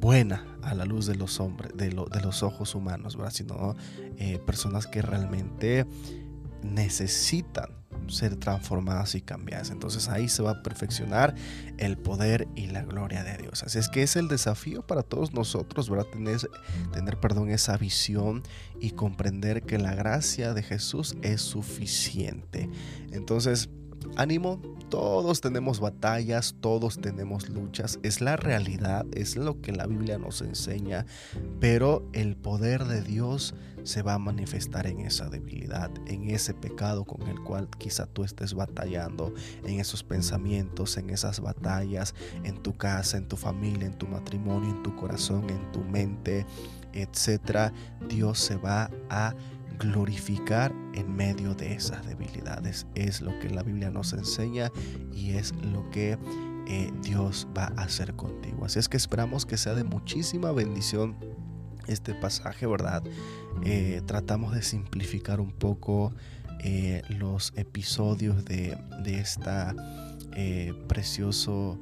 buena 0.00 0.44
a 0.62 0.74
la 0.74 0.84
luz 0.84 1.06
de 1.06 1.14
los 1.14 1.40
hombres, 1.40 1.72
de, 1.76 1.88
de 1.88 2.20
los 2.22 2.42
ojos 2.42 2.74
humanos, 2.74 3.16
¿verdad? 3.16 3.32
sino 3.32 3.76
eh, 4.18 4.38
personas 4.44 4.86
que 4.86 5.02
realmente 5.02 5.86
necesitan 6.62 7.80
ser 8.08 8.36
transformadas 8.36 9.14
y 9.14 9.20
cambiadas. 9.20 9.70
Entonces 9.70 10.08
ahí 10.08 10.28
se 10.28 10.42
va 10.42 10.52
a 10.52 10.62
perfeccionar 10.62 11.34
el 11.78 11.96
poder 11.96 12.48
y 12.54 12.66
la 12.66 12.82
gloria 12.82 13.22
de 13.22 13.36
Dios. 13.36 13.62
Así 13.62 13.78
es 13.78 13.88
que 13.88 14.02
es 14.02 14.16
el 14.16 14.28
desafío 14.28 14.86
para 14.86 15.02
todos 15.02 15.32
nosotros, 15.32 15.88
¿verdad? 15.88 16.06
Tener, 16.06 16.38
tener 16.92 17.20
perdón, 17.20 17.50
esa 17.50 17.76
visión 17.76 18.42
y 18.80 18.92
comprender 18.92 19.62
que 19.62 19.78
la 19.78 19.94
gracia 19.94 20.54
de 20.54 20.62
Jesús 20.62 21.16
es 21.22 21.40
suficiente. 21.40 22.68
Entonces, 23.12 23.68
ánimo, 24.16 24.60
todos 24.88 25.40
tenemos 25.40 25.80
batallas, 25.80 26.56
todos 26.60 26.98
tenemos 27.00 27.48
luchas, 27.48 27.98
es 28.02 28.20
la 28.20 28.36
realidad, 28.36 29.06
es 29.12 29.36
lo 29.36 29.60
que 29.60 29.72
la 29.72 29.86
Biblia 29.86 30.18
nos 30.18 30.42
enseña, 30.42 31.06
pero 31.60 32.08
el 32.12 32.36
poder 32.36 32.84
de 32.84 33.02
Dios 33.02 33.54
se 33.84 34.02
va 34.02 34.14
a 34.14 34.18
manifestar 34.18 34.86
en 34.86 35.00
esa 35.00 35.28
debilidad, 35.28 35.90
en 36.06 36.30
ese 36.30 36.54
pecado 36.54 37.04
con 37.04 37.26
el 37.28 37.40
cual 37.40 37.68
quizá 37.78 38.06
tú 38.06 38.24
estés 38.24 38.54
batallando, 38.54 39.32
en 39.64 39.80
esos 39.80 40.02
pensamientos, 40.02 40.96
en 40.96 41.10
esas 41.10 41.40
batallas, 41.40 42.14
en 42.44 42.62
tu 42.62 42.76
casa, 42.76 43.16
en 43.16 43.28
tu 43.28 43.36
familia, 43.36 43.86
en 43.86 43.96
tu 43.96 44.06
matrimonio, 44.06 44.70
en 44.70 44.82
tu 44.82 44.94
corazón, 44.96 45.48
en 45.48 45.72
tu 45.72 45.80
mente, 45.80 46.46
etcétera. 46.92 47.72
Dios 48.08 48.38
se 48.38 48.56
va 48.56 48.90
a 49.08 49.34
glorificar 49.80 50.72
en 50.94 51.16
medio 51.16 51.54
de 51.54 51.72
esas 51.72 52.06
debilidades. 52.06 52.86
Es 52.94 53.20
lo 53.20 53.36
que 53.40 53.50
la 53.50 53.62
Biblia 53.62 53.90
nos 53.90 54.12
enseña 54.12 54.70
y 55.12 55.30
es 55.30 55.52
lo 55.72 55.90
que 55.90 56.18
eh, 56.68 56.92
Dios 57.02 57.48
va 57.56 57.72
a 57.76 57.82
hacer 57.82 58.14
contigo. 58.14 58.64
Así 58.64 58.78
es 58.78 58.88
que 58.88 58.96
esperamos 58.96 59.46
que 59.46 59.56
sea 59.56 59.74
de 59.74 59.84
muchísima 59.84 60.52
bendición 60.52 61.16
este 61.88 62.14
pasaje, 62.14 62.66
¿verdad? 62.66 63.02
Eh, 63.64 64.02
tratamos 64.06 64.54
de 64.54 64.62
simplificar 64.62 65.40
un 65.40 65.50
poco 65.50 66.12
eh, 66.60 67.02
los 67.08 67.52
episodios 67.56 68.44
de, 68.44 68.78
de 69.02 69.18
esta 69.18 69.74
precioso 70.86 71.78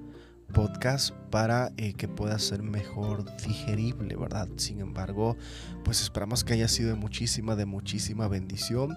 podcast 0.52 1.12
para 1.30 1.70
eh, 1.76 1.94
que 1.94 2.08
pueda 2.08 2.38
ser 2.38 2.62
mejor 2.62 3.24
digerible, 3.36 4.16
¿verdad? 4.16 4.48
Sin 4.56 4.80
embargo, 4.80 5.36
pues 5.84 6.00
esperamos 6.00 6.44
que 6.44 6.54
haya 6.54 6.68
sido 6.68 6.90
de 6.90 6.96
muchísima, 6.96 7.56
de 7.56 7.66
muchísima 7.66 8.28
bendición. 8.28 8.96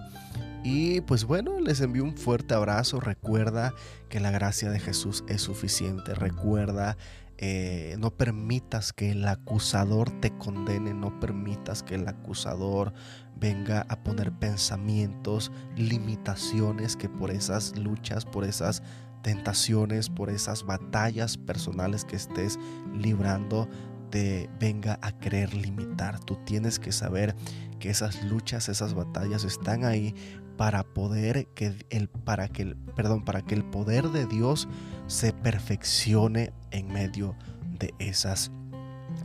Y 0.64 1.00
pues 1.02 1.24
bueno, 1.24 1.60
les 1.60 1.80
envío 1.80 2.04
un 2.04 2.16
fuerte 2.16 2.54
abrazo. 2.54 3.00
Recuerda 3.00 3.74
que 4.08 4.20
la 4.20 4.30
gracia 4.30 4.70
de 4.70 4.78
Jesús 4.78 5.24
es 5.28 5.42
suficiente. 5.42 6.14
Recuerda, 6.14 6.96
eh, 7.38 7.96
no 7.98 8.12
permitas 8.12 8.92
que 8.92 9.10
el 9.10 9.26
acusador 9.26 10.10
te 10.20 10.30
condene. 10.38 10.94
No 10.94 11.18
permitas 11.18 11.82
que 11.82 11.96
el 11.96 12.06
acusador 12.06 12.92
venga 13.42 13.84
a 13.88 13.96
poner 14.04 14.30
pensamientos, 14.30 15.50
limitaciones 15.76 16.96
que 16.96 17.08
por 17.08 17.32
esas 17.32 17.76
luchas, 17.76 18.24
por 18.24 18.44
esas 18.44 18.84
tentaciones, 19.22 20.08
por 20.08 20.30
esas 20.30 20.64
batallas 20.64 21.36
personales 21.36 22.04
que 22.04 22.14
estés 22.14 22.58
librando, 22.94 23.68
te 24.10 24.48
venga 24.60 24.98
a 25.02 25.10
querer 25.18 25.54
limitar. 25.54 26.20
Tú 26.20 26.38
tienes 26.44 26.78
que 26.78 26.92
saber 26.92 27.34
que 27.80 27.90
esas 27.90 28.22
luchas, 28.24 28.68
esas 28.68 28.94
batallas 28.94 29.42
están 29.42 29.84
ahí 29.84 30.14
para 30.56 30.84
poder 30.84 31.48
que 31.54 31.74
el 31.90 32.08
para 32.08 32.46
que 32.46 32.62
el 32.62 32.76
perdón, 32.76 33.24
para 33.24 33.42
que 33.42 33.56
el 33.56 33.64
poder 33.64 34.10
de 34.10 34.26
Dios 34.26 34.68
se 35.08 35.32
perfeccione 35.32 36.52
en 36.70 36.92
medio 36.92 37.34
de 37.78 37.92
esas 37.98 38.52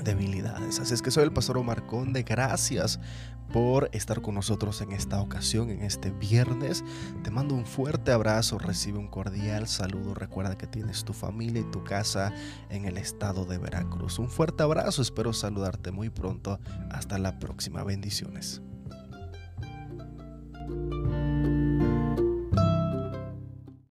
debilidades. 0.03 0.79
Así 0.79 0.95
es 0.95 1.03
que 1.03 1.11
soy 1.11 1.25
el 1.25 1.33
pastor 1.33 1.59
Omar 1.59 1.85
Conde. 1.85 2.23
Gracias 2.23 2.99
por 3.51 3.89
estar 3.93 4.21
con 4.21 4.35
nosotros 4.35 4.81
en 4.81 4.91
esta 4.91 5.21
ocasión, 5.21 5.69
en 5.69 5.83
este 5.83 6.11
viernes. 6.11 6.83
Te 7.23 7.31
mando 7.31 7.55
un 7.55 7.65
fuerte 7.65 8.11
abrazo, 8.11 8.57
recibe 8.57 8.99
un 8.99 9.07
cordial 9.07 9.67
saludo. 9.67 10.13
Recuerda 10.13 10.57
que 10.57 10.67
tienes 10.67 11.03
tu 11.03 11.13
familia 11.13 11.61
y 11.61 11.71
tu 11.71 11.83
casa 11.83 12.33
en 12.69 12.85
el 12.85 12.97
estado 12.97 13.45
de 13.45 13.57
Veracruz. 13.57 14.19
Un 14.19 14.29
fuerte 14.29 14.63
abrazo, 14.63 15.01
espero 15.01 15.33
saludarte 15.33 15.91
muy 15.91 16.09
pronto. 16.09 16.59
Hasta 16.91 17.17
la 17.17 17.39
próxima. 17.39 17.83
Bendiciones. 17.83 18.61